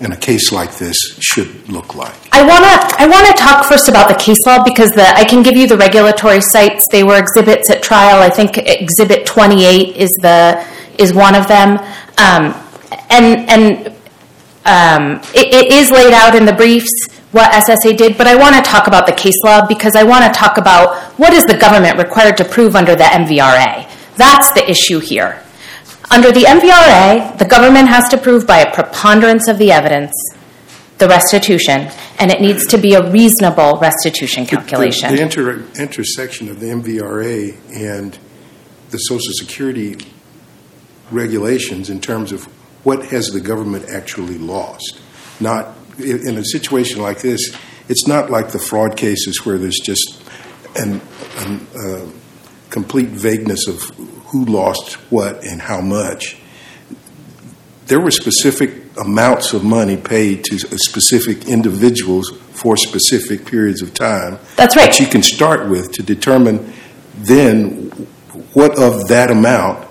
in 0.00 0.12
a 0.12 0.16
case 0.16 0.52
like 0.52 0.76
this, 0.76 0.96
should 1.20 1.68
look 1.68 1.94
like? 1.94 2.14
I 2.32 2.46
want 2.46 2.64
to 2.64 3.02
I 3.02 3.06
want 3.06 3.26
to 3.26 3.42
talk 3.42 3.64
first 3.66 3.88
about 3.88 4.08
the 4.08 4.14
case 4.14 4.44
law 4.46 4.62
because 4.62 4.92
the 4.92 5.06
I 5.06 5.24
can 5.24 5.42
give 5.42 5.56
you 5.56 5.66
the 5.66 5.76
regulatory 5.76 6.40
cites. 6.40 6.86
They 6.92 7.02
were 7.02 7.18
exhibits 7.18 7.70
at 7.70 7.82
trial. 7.82 8.22
I 8.22 8.30
think 8.30 8.58
Exhibit 8.58 9.26
28 9.26 9.96
is 9.96 10.10
the 10.20 10.64
is 10.98 11.12
one 11.12 11.34
of 11.34 11.46
them, 11.48 11.78
and 12.18 13.50
and 13.50 13.88
um, 14.64 15.20
it, 15.34 15.54
it 15.54 15.72
is 15.72 15.90
laid 15.90 16.12
out 16.12 16.34
in 16.34 16.44
the 16.44 16.52
briefs 16.52 16.90
what 17.32 17.52
SSA 17.52 17.96
did, 17.96 18.16
but 18.16 18.26
I 18.26 18.34
want 18.34 18.56
to 18.56 18.62
talk 18.62 18.86
about 18.86 19.06
the 19.06 19.12
case 19.12 19.36
law 19.44 19.66
because 19.66 19.94
I 19.94 20.04
want 20.04 20.24
to 20.24 20.38
talk 20.38 20.56
about 20.56 20.96
what 21.18 21.32
is 21.32 21.44
the 21.44 21.56
government 21.56 21.98
required 21.98 22.36
to 22.38 22.44
prove 22.44 22.74
under 22.74 22.96
the 22.96 23.04
MVRA. 23.04 23.90
That's 24.16 24.52
the 24.54 24.68
issue 24.68 25.00
here. 25.00 25.42
Under 26.10 26.32
the 26.32 26.42
MVRA, 26.42 27.36
the 27.38 27.44
government 27.44 27.88
has 27.88 28.08
to 28.10 28.16
prove 28.16 28.46
by 28.46 28.58
a 28.58 28.72
preponderance 28.72 29.48
of 29.48 29.58
the 29.58 29.72
evidence 29.72 30.12
the 30.98 31.08
restitution, 31.08 31.90
and 32.18 32.30
it 32.30 32.40
needs 32.40 32.66
to 32.68 32.78
be 32.78 32.94
a 32.94 33.10
reasonable 33.10 33.78
restitution 33.78 34.46
calculation. 34.46 35.14
The 35.14 35.22
intersection 35.78 36.48
of 36.48 36.60
the 36.60 36.68
MVRA 36.68 37.54
and 37.74 38.18
the 38.90 38.98
Social 38.98 39.32
Security 39.34 39.96
regulations 41.10 41.90
in 41.90 42.00
terms 42.00 42.32
of 42.32 42.44
what 42.84 43.06
has 43.06 43.28
the 43.28 43.40
government 43.40 43.88
actually 43.88 44.38
lost. 44.38 45.00
Not, 45.40 45.76
in 45.98 46.38
a 46.38 46.44
situation 46.44 47.00
like 47.02 47.20
this, 47.20 47.56
it's 47.88 48.06
not 48.06 48.30
like 48.30 48.50
the 48.50 48.58
fraud 48.58 48.96
cases 48.96 49.44
where 49.44 49.58
there's 49.58 49.78
just 49.78 50.22
an, 50.76 51.00
an, 51.38 51.66
uh, 51.76 52.10
complete 52.70 53.08
vagueness 53.08 53.68
of 53.68 53.80
who 54.26 54.44
lost 54.44 54.94
what 55.10 55.44
and 55.44 55.60
how 55.60 55.80
much. 55.80 56.36
There 57.86 58.00
were 58.00 58.10
specific 58.10 58.96
amounts 58.98 59.52
of 59.52 59.62
money 59.62 59.96
paid 59.96 60.44
to 60.44 60.58
specific 60.58 61.46
individuals 61.46 62.30
for 62.52 62.76
specific 62.76 63.46
periods 63.46 63.82
of 63.82 63.94
time. 63.94 64.38
That's 64.56 64.76
right. 64.76 64.90
That 64.90 64.98
you 64.98 65.06
can 65.06 65.22
start 65.22 65.68
with 65.68 65.92
to 65.92 66.02
determine 66.02 66.72
then 67.14 67.90
what 68.52 68.78
of 68.78 69.08
that 69.08 69.30
amount 69.30 69.86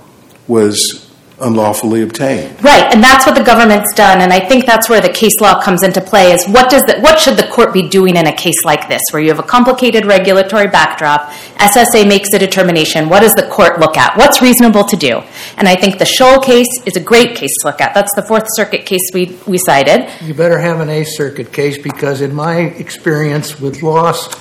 was 0.47 1.04
unlawfully 1.39 2.01
obtained. 2.01 2.63
Right, 2.63 2.93
and 2.93 3.03
that's 3.03 3.25
what 3.25 3.35
the 3.35 3.43
government's 3.43 3.93
done, 3.93 4.21
and 4.21 4.31
I 4.31 4.39
think 4.39 4.65
that's 4.65 4.89
where 4.89 5.01
the 5.01 5.09
case 5.09 5.39
law 5.41 5.61
comes 5.61 5.83
into 5.83 6.01
play. 6.01 6.31
Is 6.31 6.45
what 6.47 6.69
does 6.69 6.83
the, 6.83 6.99
what 7.01 7.19
should 7.19 7.37
the 7.37 7.47
court 7.47 7.73
be 7.73 7.87
doing 7.89 8.15
in 8.15 8.27
a 8.27 8.35
case 8.35 8.63
like 8.63 8.87
this, 8.87 9.01
where 9.11 9.21
you 9.21 9.29
have 9.29 9.39
a 9.39 9.43
complicated 9.43 10.05
regulatory 10.05 10.67
backdrop? 10.67 11.29
SSA 11.57 12.07
makes 12.07 12.29
a 12.33 12.39
determination. 12.39 13.09
What 13.09 13.21
does 13.21 13.33
the 13.35 13.47
court 13.49 13.79
look 13.79 13.97
at? 13.97 14.17
What's 14.17 14.41
reasonable 14.41 14.85
to 14.85 14.95
do? 14.95 15.21
And 15.57 15.67
I 15.67 15.75
think 15.75 15.99
the 15.99 16.05
Scholl 16.05 16.43
case 16.43 16.67
is 16.85 16.95
a 16.95 17.01
great 17.01 17.35
case 17.35 17.51
to 17.61 17.67
look 17.67 17.81
at. 17.81 17.93
That's 17.93 18.13
the 18.15 18.23
Fourth 18.23 18.47
Circuit 18.55 18.85
case 18.85 19.11
we 19.13 19.37
we 19.45 19.57
cited. 19.57 20.09
You 20.21 20.33
better 20.33 20.59
have 20.59 20.79
an 20.79 20.89
Eighth 20.89 21.15
Circuit 21.15 21.51
case 21.51 21.77
because 21.77 22.21
in 22.21 22.33
my 22.33 22.57
experience 22.57 23.59
with 23.59 23.81
loss 23.81 24.33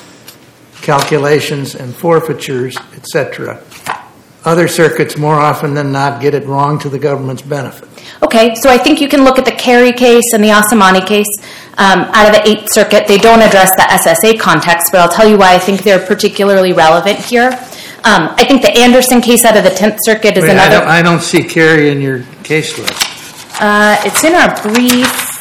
calculations 0.83 1.74
and 1.74 1.94
forfeitures, 1.94 2.76
et 2.94 3.07
cetera, 3.07 3.62
other 4.44 4.68
circuits 4.68 5.16
more 5.16 5.35
often 5.35 5.74
than 5.74 5.92
not 5.92 6.20
get 6.20 6.35
it 6.35 6.46
wrong 6.46 6.78
to 6.80 6.88
the 6.88 6.98
government's 6.98 7.42
benefit. 7.42 7.88
Okay, 8.22 8.54
so 8.57 8.70
I 8.70 8.78
think 8.78 9.00
you 9.00 9.09
can 9.09 9.24
look 9.24 9.38
at 9.38 9.44
the 9.44 9.52
Kerry 9.52 9.92
case 9.92 10.33
and 10.35 10.42
the 10.44 10.48
Asamani 10.48 11.07
case 11.07 11.26
um, 11.78 12.00
out 12.12 12.26
of 12.28 12.35
the 12.35 12.48
Eighth 12.48 12.72
Circuit. 12.72 13.07
They 13.09 13.18
don't 13.18 13.40
address 13.40 13.74
the 13.76 13.83
SSA 13.83 14.38
context, 14.38 14.90
but 14.92 15.00
I'll 15.00 15.09
tell 15.09 15.28
you 15.28 15.38
why 15.38 15.54
I 15.54 15.59
think 15.59 15.83
they're 15.83 16.04
particularly 16.04 16.72
relevant 16.72 17.18
here. 17.18 17.50
Um, 18.04 18.35
I 18.37 18.44
think 18.44 18.61
the 18.62 18.70
Anderson 18.76 19.22
case 19.22 19.44
out 19.46 19.57
of 19.57 19.64
the 19.64 19.70
Tenth 19.70 19.98
Circuit 20.04 20.37
is 20.37 20.42
Wait, 20.42 20.50
I 20.50 20.52
another. 20.52 20.80
don't, 20.80 20.88
I 20.88 21.02
don't 21.02 21.22
see 21.22 21.42
Kerry 21.42 21.88
in 21.88 22.02
your 22.02 22.22
case 22.42 22.78
list. 22.78 22.92
Uh, 23.61 23.96
it's 24.04 24.22
in 24.24 24.35
our 24.35 24.54
brief. 24.62 25.33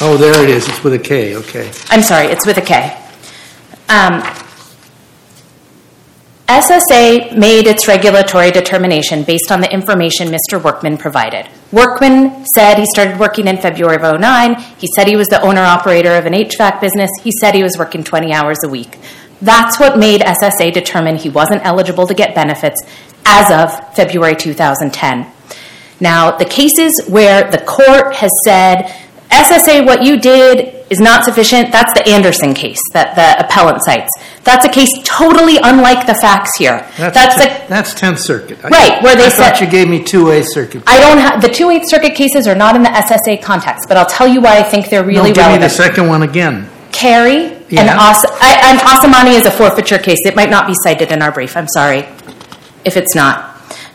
Oh, 0.00 0.16
there 0.16 0.42
it 0.42 0.50
is. 0.50 0.68
It's 0.68 0.82
with 0.82 0.94
a 0.94 0.98
K, 0.98 1.36
okay. 1.36 1.70
I'm 1.90 2.02
sorry, 2.02 2.26
it's 2.26 2.46
with 2.46 2.58
a 2.58 2.62
K. 2.62 2.96
Um, 3.88 4.22
SSA 6.48 7.36
made 7.36 7.66
its 7.66 7.86
regulatory 7.86 8.50
determination 8.50 9.22
based 9.22 9.52
on 9.52 9.60
the 9.60 9.70
information 9.70 10.28
Mr. 10.28 10.62
Workman 10.62 10.96
provided. 10.96 11.46
Workman 11.72 12.46
said 12.54 12.78
he 12.78 12.86
started 12.86 13.20
working 13.20 13.46
in 13.46 13.58
February 13.58 13.96
of 13.96 14.18
09. 14.18 14.58
He 14.78 14.88
said 14.96 15.06
he 15.06 15.16
was 15.16 15.28
the 15.28 15.42
owner 15.42 15.60
operator 15.60 16.16
of 16.16 16.24
an 16.24 16.32
HVAC 16.32 16.80
business. 16.80 17.10
He 17.22 17.32
said 17.38 17.54
he 17.54 17.62
was 17.62 17.76
working 17.78 18.02
20 18.02 18.32
hours 18.32 18.56
a 18.64 18.68
week. 18.68 18.98
That's 19.42 19.78
what 19.78 19.98
made 19.98 20.22
SSA 20.22 20.72
determine 20.72 21.16
he 21.16 21.28
wasn't 21.28 21.66
eligible 21.66 22.06
to 22.06 22.14
get 22.14 22.34
benefits 22.34 22.80
as 23.26 23.50
of 23.50 23.94
February 23.94 24.34
2010. 24.34 25.30
Now, 26.00 26.30
the 26.30 26.46
cases 26.46 26.98
where 27.08 27.50
the 27.50 27.58
court 27.58 28.14
has 28.16 28.30
said, 28.46 28.84
SSA, 29.28 29.84
what 29.84 30.02
you 30.02 30.18
did 30.18 30.77
is 30.90 31.00
not 31.00 31.24
sufficient, 31.24 31.70
that's 31.72 31.92
the 31.94 32.08
Anderson 32.08 32.54
case 32.54 32.78
that 32.94 33.14
the 33.14 33.44
appellant 33.44 33.82
cites. 33.82 34.08
That's 34.44 34.64
a 34.64 34.68
case 34.68 34.90
totally 35.04 35.58
unlike 35.62 36.06
the 36.06 36.14
facts 36.14 36.56
here. 36.56 36.86
That's 36.96 37.36
te- 37.36 37.48
a, 37.48 37.68
That's 37.68 37.92
Tenth 37.94 38.18
Circuit. 38.20 38.58
I- 38.64 38.68
Right, 38.68 39.02
where 39.02 39.14
they 39.16 39.26
I 39.26 39.30
thought 39.30 39.60
you 39.60 39.66
gave 39.66 39.88
me 39.88 40.02
two 40.02 40.30
Eighth 40.30 40.48
Circuit. 40.52 40.82
I 40.86 40.98
don't 41.00 41.18
have, 41.18 41.42
the 41.42 41.48
two 41.48 41.68
Eighth 41.70 41.88
Circuit 41.88 42.14
cases 42.14 42.46
are 42.46 42.54
not 42.54 42.74
in 42.76 42.82
the 42.82 42.88
SSA 42.90 43.42
context, 43.42 43.84
but 43.88 43.96
I'll 43.96 44.06
tell 44.06 44.26
you 44.26 44.40
why 44.40 44.58
I 44.58 44.62
think 44.62 44.88
they're 44.88 45.02
really 45.04 45.16
No, 45.16 45.22
really 45.22 45.34
give 45.34 45.52
me 45.52 45.58
the 45.58 45.68
second 45.68 46.08
one 46.08 46.22
again. 46.22 46.68
Kerry 46.92 47.46
and 47.52 47.70
Yeah. 47.70 47.96
As, 48.10 48.24
I, 48.40 48.70
and 48.70 48.78
Asamani 48.80 49.38
is 49.38 49.46
a 49.46 49.50
forfeiture 49.50 49.98
case. 49.98 50.18
It 50.24 50.34
might 50.34 50.50
not 50.50 50.66
be 50.66 50.74
cited 50.82 51.12
in 51.12 51.20
our 51.22 51.30
brief. 51.30 51.56
I'm 51.56 51.68
sorry 51.68 52.06
if 52.84 52.96
it's 52.96 53.14
not. 53.14 53.47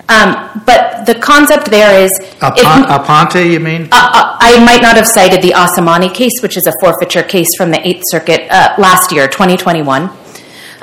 Um, 0.10 0.62
but 0.66 1.06
the 1.06 1.16
concept 1.16 1.72
there 1.72 1.98
is, 2.04 2.12
Aponte, 2.42 3.50
you 3.52 3.60
mean? 3.60 3.84
Uh, 3.92 3.96
uh, 4.14 4.38
I 4.40 4.64
might 4.66 4.82
not 4.82 4.96
have 4.98 5.08
cited 5.08 5.42
the 5.42 5.52
Asamani 5.52 6.14
case, 6.14 6.42
which 6.42 6.58
is 6.58 6.68
a 6.68 6.74
forfeiture 6.82 7.24
case 7.24 7.50
from 7.58 7.72
the 7.72 7.86
Eighth 7.88 8.04
Circuit 8.08 8.48
uh, 8.52 8.76
last 8.78 9.12
year, 9.14 9.28
2021. 9.28 10.04
Um, 10.04 10.12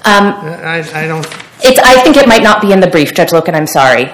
I, 0.04 0.82
I 0.94 1.06
don't, 1.06 1.26
it's, 1.62 1.78
I 1.80 2.02
think 2.02 2.16
it 2.16 2.26
might 2.26 2.42
not 2.42 2.62
be 2.62 2.72
in 2.72 2.80
the 2.80 2.86
brief, 2.86 3.14
Judge 3.14 3.28
Loken. 3.30 3.54
I'm 3.54 3.66
sorry, 3.66 4.04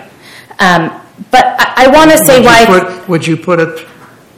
um, 0.59 0.91
but 1.31 1.45
I, 1.59 1.85
I 1.85 1.89
want 1.89 2.11
to 2.11 2.19
say 2.19 2.39
would 2.41 2.45
you 2.45 2.49
why. 2.49 2.67
put- 2.67 3.09
Would 3.09 3.27
you 3.29 3.37
put 3.37 3.61
a 3.61 3.87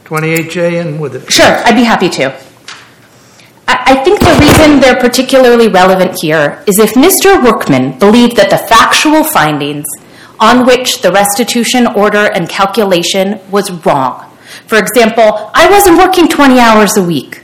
28J 0.05 0.81
in 0.87 0.99
with 1.01 1.17
it? 1.17 1.33
Sure, 1.33 1.47
I'd 1.47 1.75
be 1.77 1.85
happy 1.85 2.11
to. 2.11 2.27
I, 3.67 3.93
I 3.97 4.05
think 4.05 4.21
the 4.21 4.37
reason 4.39 4.81
they're 4.81 5.01
particularly 5.01 5.69
relevant 5.69 6.19
here 6.21 6.63
is 6.67 6.79
if 6.79 6.93
Mr. 6.93 7.43
Workman 7.43 7.99
believed 7.99 8.37
that 8.37 8.51
the 8.51 8.59
factual 8.59 9.25
findings 9.25 9.87
on 10.41 10.67
which 10.67 11.03
the 11.03 11.13
restitution 11.13 11.87
order 11.87 12.31
and 12.33 12.49
calculation 12.49 13.41
was 13.51 13.71
wrong. 13.85 14.25
For 14.67 14.79
example, 14.79 15.51
I 15.55 15.69
wasn't 15.71 15.99
working 15.99 16.29
20 16.29 16.59
hours 16.59 16.97
a 16.97 17.03
week. 17.03 17.43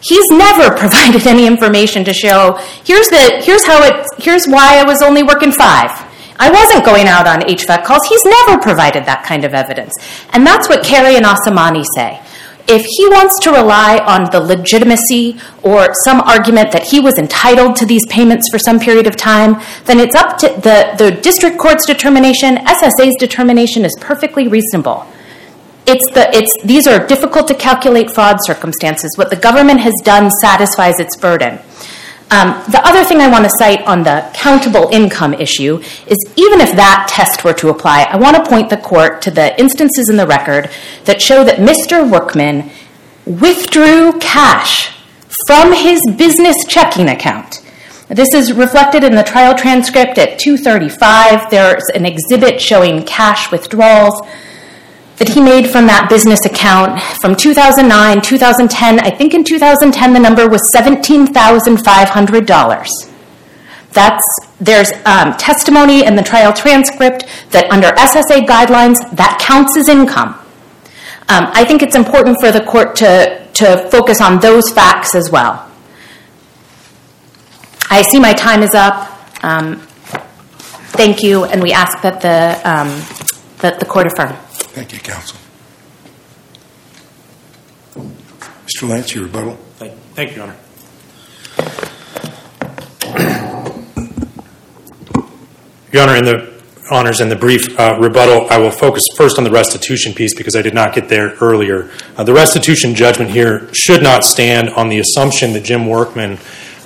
He's 0.00 0.30
never 0.30 0.74
provided 0.76 1.26
any 1.26 1.46
information 1.46 2.04
to 2.04 2.12
show 2.12 2.58
here's 2.84 3.08
the 3.08 3.40
here's 3.42 3.64
how 3.66 3.82
it 3.82 4.06
here's 4.18 4.46
why 4.46 4.78
I 4.78 4.84
was 4.84 5.02
only 5.02 5.22
working 5.22 5.52
5. 5.52 6.06
I 6.38 6.50
wasn't 6.50 6.84
going 6.84 7.06
out 7.06 7.26
on 7.26 7.40
HVAC 7.40 7.84
calls. 7.84 8.04
He's 8.06 8.24
never 8.24 8.60
provided 8.60 9.06
that 9.06 9.24
kind 9.24 9.44
of 9.44 9.54
evidence. 9.54 9.94
And 10.30 10.46
that's 10.46 10.68
what 10.68 10.84
Kerry 10.84 11.16
and 11.16 11.24
Asamani 11.24 11.82
say. 11.94 12.20
If 12.68 12.84
he 12.84 13.06
wants 13.08 13.38
to 13.44 13.52
rely 13.52 13.98
on 13.98 14.30
the 14.32 14.40
legitimacy 14.40 15.38
or 15.62 15.94
some 16.02 16.20
argument 16.20 16.72
that 16.72 16.82
he 16.82 16.98
was 16.98 17.16
entitled 17.18 17.76
to 17.76 17.86
these 17.86 18.04
payments 18.08 18.48
for 18.50 18.58
some 18.58 18.80
period 18.80 19.06
of 19.06 19.16
time, 19.16 19.62
then 19.84 20.00
it's 20.00 20.16
up 20.16 20.36
to 20.38 20.48
the, 20.48 20.94
the 20.98 21.12
district 21.22 21.58
court's 21.58 21.86
determination. 21.86 22.56
SSA's 22.56 23.14
determination 23.18 23.84
is 23.84 23.96
perfectly 24.00 24.48
reasonable. 24.48 25.06
It's 25.86 26.10
the, 26.10 26.28
it's, 26.34 26.60
these 26.64 26.88
are 26.88 27.06
difficult 27.06 27.46
to 27.48 27.54
calculate 27.54 28.10
fraud 28.10 28.38
circumstances. 28.44 29.16
What 29.16 29.30
the 29.30 29.36
government 29.36 29.80
has 29.80 29.94
done 30.02 30.30
satisfies 30.32 30.98
its 30.98 31.16
burden. 31.16 31.60
Um, 32.28 32.60
the 32.68 32.80
other 32.84 33.04
thing 33.04 33.20
I 33.20 33.28
want 33.30 33.44
to 33.44 33.50
cite 33.50 33.82
on 33.82 34.02
the 34.02 34.28
countable 34.34 34.88
income 34.90 35.32
issue 35.34 35.78
is 36.08 36.18
even 36.34 36.60
if 36.60 36.74
that 36.74 37.06
test 37.08 37.44
were 37.44 37.54
to 37.54 37.68
apply, 37.68 38.02
I 38.02 38.16
want 38.16 38.36
to 38.36 38.44
point 38.44 38.68
the 38.68 38.76
court 38.76 39.22
to 39.22 39.30
the 39.30 39.58
instances 39.60 40.08
in 40.08 40.16
the 40.16 40.26
record 40.26 40.68
that 41.04 41.22
show 41.22 41.44
that 41.44 41.58
Mr. 41.58 42.08
Workman 42.10 42.68
withdrew 43.26 44.18
cash 44.18 44.92
from 45.46 45.72
his 45.72 46.00
business 46.18 46.56
checking 46.68 47.08
account. 47.08 47.62
This 48.08 48.34
is 48.34 48.52
reflected 48.52 49.04
in 49.04 49.14
the 49.14 49.22
trial 49.22 49.56
transcript 49.56 50.18
at 50.18 50.38
235. 50.38 51.50
There's 51.50 51.84
an 51.94 52.06
exhibit 52.06 52.60
showing 52.60 53.04
cash 53.04 53.52
withdrawals 53.52 54.20
that 55.16 55.28
he 55.28 55.40
made 55.40 55.68
from 55.68 55.86
that 55.86 56.08
business 56.10 56.44
account 56.44 57.00
from 57.20 57.34
2009, 57.34 58.20
2010. 58.20 59.00
I 59.00 59.10
think 59.10 59.34
in 59.34 59.42
2010 59.44 60.12
the 60.12 60.20
number 60.20 60.46
was 60.48 60.70
$17,500. 60.74 63.12
That's 63.92 64.26
there's 64.60 64.92
um, 65.06 65.32
testimony 65.38 66.04
in 66.04 66.16
the 66.16 66.22
trial 66.22 66.52
transcript 66.52 67.24
that 67.50 67.70
under 67.70 67.86
SSA 67.88 68.46
guidelines 68.46 68.98
that 69.16 69.38
counts 69.40 69.74
as 69.76 69.88
income. 69.88 70.34
Um, 71.28 71.48
I 71.52 71.64
think 71.64 71.82
it's 71.82 71.96
important 71.96 72.36
for 72.40 72.52
the 72.52 72.60
court 72.60 72.94
to 72.96 73.44
to 73.54 73.88
focus 73.90 74.20
on 74.20 74.38
those 74.40 74.70
facts 74.70 75.14
as 75.14 75.30
well. 75.30 75.66
I 77.88 78.02
see 78.02 78.20
my 78.20 78.34
time 78.34 78.62
is 78.62 78.74
up. 78.74 79.18
Um, 79.42 79.80
thank 80.92 81.22
you, 81.22 81.44
and 81.44 81.62
we 81.62 81.72
ask 81.72 82.02
that 82.02 82.20
the 82.20 82.60
um, 82.68 82.88
that 83.58 83.80
the 83.80 83.86
court 83.86 84.06
affirm. 84.06 84.36
Thank 84.76 84.92
you, 84.92 84.98
counsel. 84.98 85.38
Mr. 88.66 88.86
Lance, 88.86 89.14
your 89.14 89.24
rebuttal. 89.24 89.56
Thank, 89.78 89.94
thank 90.14 90.30
you, 90.32 90.36
Your 90.36 90.44
Honor. 90.44 90.56
Your 95.90 96.02
Honor, 96.02 96.16
in 96.16 96.24
the 96.26 96.62
Honors, 96.90 97.22
in 97.22 97.30
the 97.30 97.36
brief 97.36 97.80
uh, 97.80 97.96
rebuttal, 97.98 98.48
I 98.50 98.58
will 98.58 98.70
focus 98.70 99.04
first 99.16 99.38
on 99.38 99.44
the 99.44 99.50
restitution 99.50 100.12
piece 100.12 100.34
because 100.34 100.54
I 100.54 100.60
did 100.60 100.74
not 100.74 100.94
get 100.94 101.08
there 101.08 101.36
earlier. 101.40 101.90
Uh, 102.14 102.24
the 102.24 102.34
restitution 102.34 102.94
judgment 102.94 103.30
here 103.30 103.72
should 103.72 104.02
not 104.02 104.24
stand 104.24 104.68
on 104.68 104.90
the 104.90 104.98
assumption 104.98 105.54
that 105.54 105.64
Jim 105.64 105.86
Workman 105.86 106.36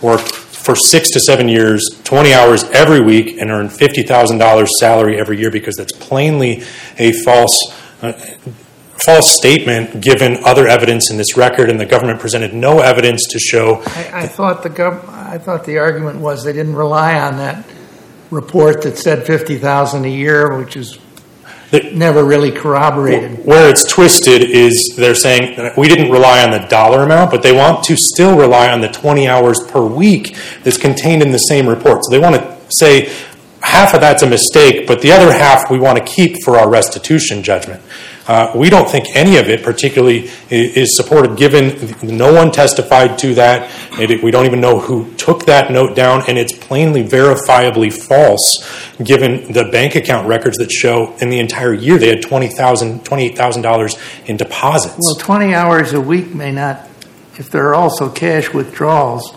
worked 0.01 0.31
for 0.61 0.77
six 0.77 1.11
to 1.11 1.21
seven 1.21 1.49
years, 1.49 1.89
20 2.05 2.35
hours 2.35 2.65
every 2.65 3.01
week, 3.01 3.39
and 3.41 3.51
earned 3.51 3.71
$50,000 3.71 4.69
salary 4.79 5.19
every 5.19 5.39
year 5.41 5.51
because 5.51 5.75
that's 5.77 5.93
plainly 5.93 6.63
a 6.99 7.13
false. 7.25 7.59
Uh, 8.03 8.13
false 9.05 9.31
statement 9.37 10.03
given 10.03 10.39
other 10.45 10.67
evidence 10.67 11.11
in 11.11 11.17
this 11.17 11.37
record, 11.37 11.71
and 11.71 11.81
the 11.81 11.87
government 11.87 12.21
presented 12.21 12.55
no 12.55 12.81
evidence 12.81 13.27
to 13.29 13.39
show. 13.39 13.83
I, 13.87 14.11
I 14.13 14.27
thought 14.27 14.63
the 14.63 14.71
gov, 14.71 15.09
I 15.09 15.39
thought 15.39 15.65
the 15.65 15.79
argument 15.79 16.21
was 16.21 16.45
they 16.45 16.53
didn't 16.53 16.77
rely 16.77 17.19
on 17.19 17.37
that 17.39 17.65
report 18.31 18.83
that 18.83 18.99
said 18.99 19.27
fifty 19.27 19.59
thousand 19.59 20.05
a 20.05 20.09
year, 20.09 20.57
which 20.59 20.77
is 20.77 20.99
that 21.71 21.95
never 21.95 22.25
really 22.25 22.51
corroborated. 22.51 23.45
Where 23.47 23.71
it's 23.71 23.85
twisted 23.85 24.43
is 24.43 24.95
they're 24.97 25.15
saying 25.15 25.73
we 25.77 25.89
didn't 25.89 26.11
rely 26.11 26.43
on 26.43 26.51
the 26.51 26.67
dollar 26.67 27.03
amount, 27.03 27.31
but 27.31 27.43
they 27.43 27.53
want 27.53 27.85
to 27.85 27.97
still 27.97 28.37
rely 28.37 28.71
on 28.71 28.81
the 28.81 28.89
20 28.89 29.29
hours 29.29 29.61
per 29.69 29.85
week 29.85 30.37
that's 30.65 30.77
contained 30.77 31.23
in 31.23 31.31
the 31.31 31.39
same 31.39 31.69
report. 31.69 32.05
So 32.05 32.11
they 32.11 32.19
want 32.19 32.37
to 32.37 32.59
say 32.71 33.13
half 33.63 33.95
of 33.95 34.01
that's 34.01 34.23
a 34.23 34.27
mistake, 34.29 34.87
but 34.87 35.01
the 35.03 35.13
other 35.13 35.33
half 35.33 35.71
we 35.71 35.79
want 35.79 35.99
to 35.99 36.05
keep 36.05 36.43
for 36.45 36.57
our 36.57 36.69
restitution 36.69 37.43
judgment. 37.43 37.83
Uh, 38.29 38.53
we 38.55 38.71
don't 38.71 38.89
think 38.89 39.07
any 39.17 39.39
of 39.39 39.49
it 39.49 39.63
particularly 39.65 40.31
is 40.51 40.95
supported, 40.97 41.37
given 41.37 41.95
no 42.03 42.33
one 42.33 42.53
testified 42.53 43.19
to 43.19 43.35
that. 43.35 43.69
It- 43.99 44.23
We 44.23 44.31
don't 44.31 44.47
even 44.47 44.61
know 44.61 44.79
who 44.79 45.13
took 45.17 45.47
that 45.47 45.71
note 45.73 45.97
down, 45.97 46.23
and 46.29 46.39
it's 46.39 46.53
plainly 46.53 47.03
verifiably 47.03 47.93
false, 47.93 48.65
given 49.03 49.53
the 49.53 49.65
bank 49.65 49.97
account 49.97 50.29
records 50.29 50.59
that 50.59 50.71
show 50.71 51.13
in 51.21 51.31
the 51.31 51.41
entire 51.41 51.73
year 51.73 51.99
they 51.99 52.09
had 52.09 52.23
$20,000, 52.23 53.01
$28,000 53.03 53.97
in 54.27 54.37
deposits. 54.37 54.95
Well, 54.99 55.17
twenty 55.17 55.55
hours 55.55 55.93
a 55.93 56.01
week 56.01 56.33
may 56.35 56.53
not, 56.53 56.89
if 57.39 57.51
there 57.51 57.67
are 57.69 57.75
also 57.75 58.09
cash 58.11 58.53
withdrawals. 58.53 59.35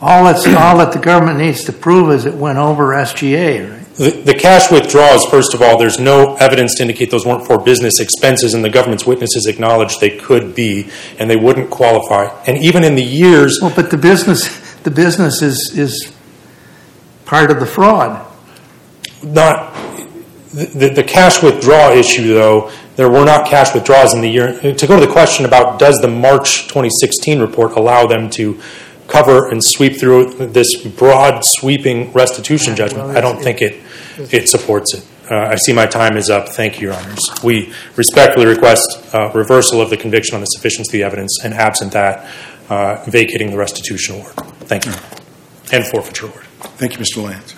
All 0.00 0.24
that's, 0.24 0.46
all 0.46 0.78
that 0.78 0.92
the 0.92 0.98
government 0.98 1.38
needs 1.38 1.64
to 1.64 1.72
prove 1.72 2.10
is 2.10 2.24
it 2.24 2.34
went 2.34 2.58
over 2.58 2.88
SGA, 2.88 3.70
right? 3.70 3.84
The, 3.96 4.10
the 4.10 4.34
cash 4.34 4.70
withdrawals, 4.70 5.26
first 5.26 5.54
of 5.54 5.62
all, 5.62 5.76
there's 5.76 5.98
no 5.98 6.36
evidence 6.36 6.76
to 6.76 6.82
indicate 6.82 7.10
those 7.10 7.26
weren't 7.26 7.44
for 7.46 7.58
business 7.58 7.98
expenses, 7.98 8.54
and 8.54 8.64
the 8.64 8.70
government's 8.70 9.04
witnesses 9.04 9.46
acknowledged 9.46 10.00
they 10.00 10.16
could 10.16 10.54
be, 10.54 10.88
and 11.18 11.28
they 11.28 11.36
wouldn't 11.36 11.70
qualify. 11.70 12.26
And 12.46 12.58
even 12.58 12.84
in 12.84 12.94
the 12.94 13.02
years, 13.02 13.58
Well, 13.60 13.72
but 13.74 13.90
the 13.90 13.96
business, 13.96 14.48
the 14.82 14.92
business 14.92 15.42
is, 15.42 15.76
is 15.76 16.12
part 17.24 17.50
of 17.50 17.58
the 17.58 17.66
fraud. 17.66 18.24
not 19.24 19.74
the, 20.52 20.66
the, 20.66 20.88
the 20.90 21.04
cash 21.04 21.42
withdrawal 21.42 21.96
issue, 21.96 22.34
though, 22.34 22.70
there 22.96 23.08
were 23.08 23.24
not 23.24 23.48
cash 23.48 23.74
withdrawals 23.74 24.14
in 24.14 24.20
the 24.20 24.30
year. 24.30 24.60
To 24.60 24.86
go 24.86 24.98
to 24.98 25.06
the 25.06 25.12
question 25.12 25.44
about 25.44 25.78
does 25.78 25.96
the 25.98 26.08
March 26.08 26.62
2016 26.68 27.40
report 27.40 27.72
allow 27.72 28.06
them 28.06 28.28
to 28.30 28.60
cover 29.08 29.48
and 29.48 29.64
sweep 29.64 29.98
through 29.98 30.34
this 30.34 30.76
broad 30.84 31.40
sweeping 31.44 32.12
restitution 32.12 32.76
judgment, 32.76 33.16
I 33.16 33.20
don't 33.20 33.42
think 33.42 33.60
it 33.60 33.82
it 34.18 34.48
supports 34.48 34.94
it. 34.94 35.04
Uh, 35.30 35.36
I 35.36 35.56
see 35.56 35.72
my 35.72 35.86
time 35.86 36.16
is 36.16 36.30
up. 36.30 36.48
Thank 36.48 36.80
you, 36.80 36.88
Your 36.88 36.96
Honors. 36.96 37.20
We 37.42 37.72
respectfully 37.96 38.46
request 38.46 39.14
uh, 39.14 39.30
reversal 39.34 39.80
of 39.80 39.90
the 39.90 39.96
conviction 39.96 40.34
on 40.34 40.40
the 40.40 40.46
sufficiency 40.46 40.88
of 40.88 40.92
the 40.92 41.02
evidence, 41.02 41.38
and 41.44 41.52
absent 41.52 41.92
that, 41.92 42.30
uh, 42.68 43.04
vacating 43.06 43.50
the 43.50 43.58
restitution 43.58 44.16
award. 44.16 44.34
Thank 44.68 44.86
you. 44.86 44.92
And 45.70 45.84
forfeiture 45.86 46.26
award. 46.26 46.44
Thank 46.78 46.98
you, 46.98 47.04
Mr. 47.04 47.22
Lance. 47.22 47.52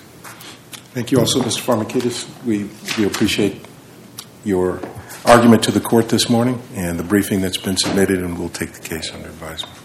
Thank 0.93 1.11
you 1.11 1.19
also, 1.19 1.41
Mr. 1.41 1.61
Pharmakidis. 1.61 2.27
We, 2.43 2.69
we 2.97 3.07
appreciate 3.07 3.65
your 4.43 4.81
argument 5.25 5.63
to 5.63 5.71
the 5.71 5.79
court 5.79 6.09
this 6.09 6.29
morning 6.29 6.61
and 6.75 6.99
the 6.99 7.03
briefing 7.03 7.39
that's 7.39 7.57
been 7.57 7.77
submitted, 7.77 8.19
and 8.19 8.37
we'll 8.37 8.49
take 8.49 8.73
the 8.73 8.81
case 8.81 9.13
under 9.13 9.29
advisement. 9.29 9.80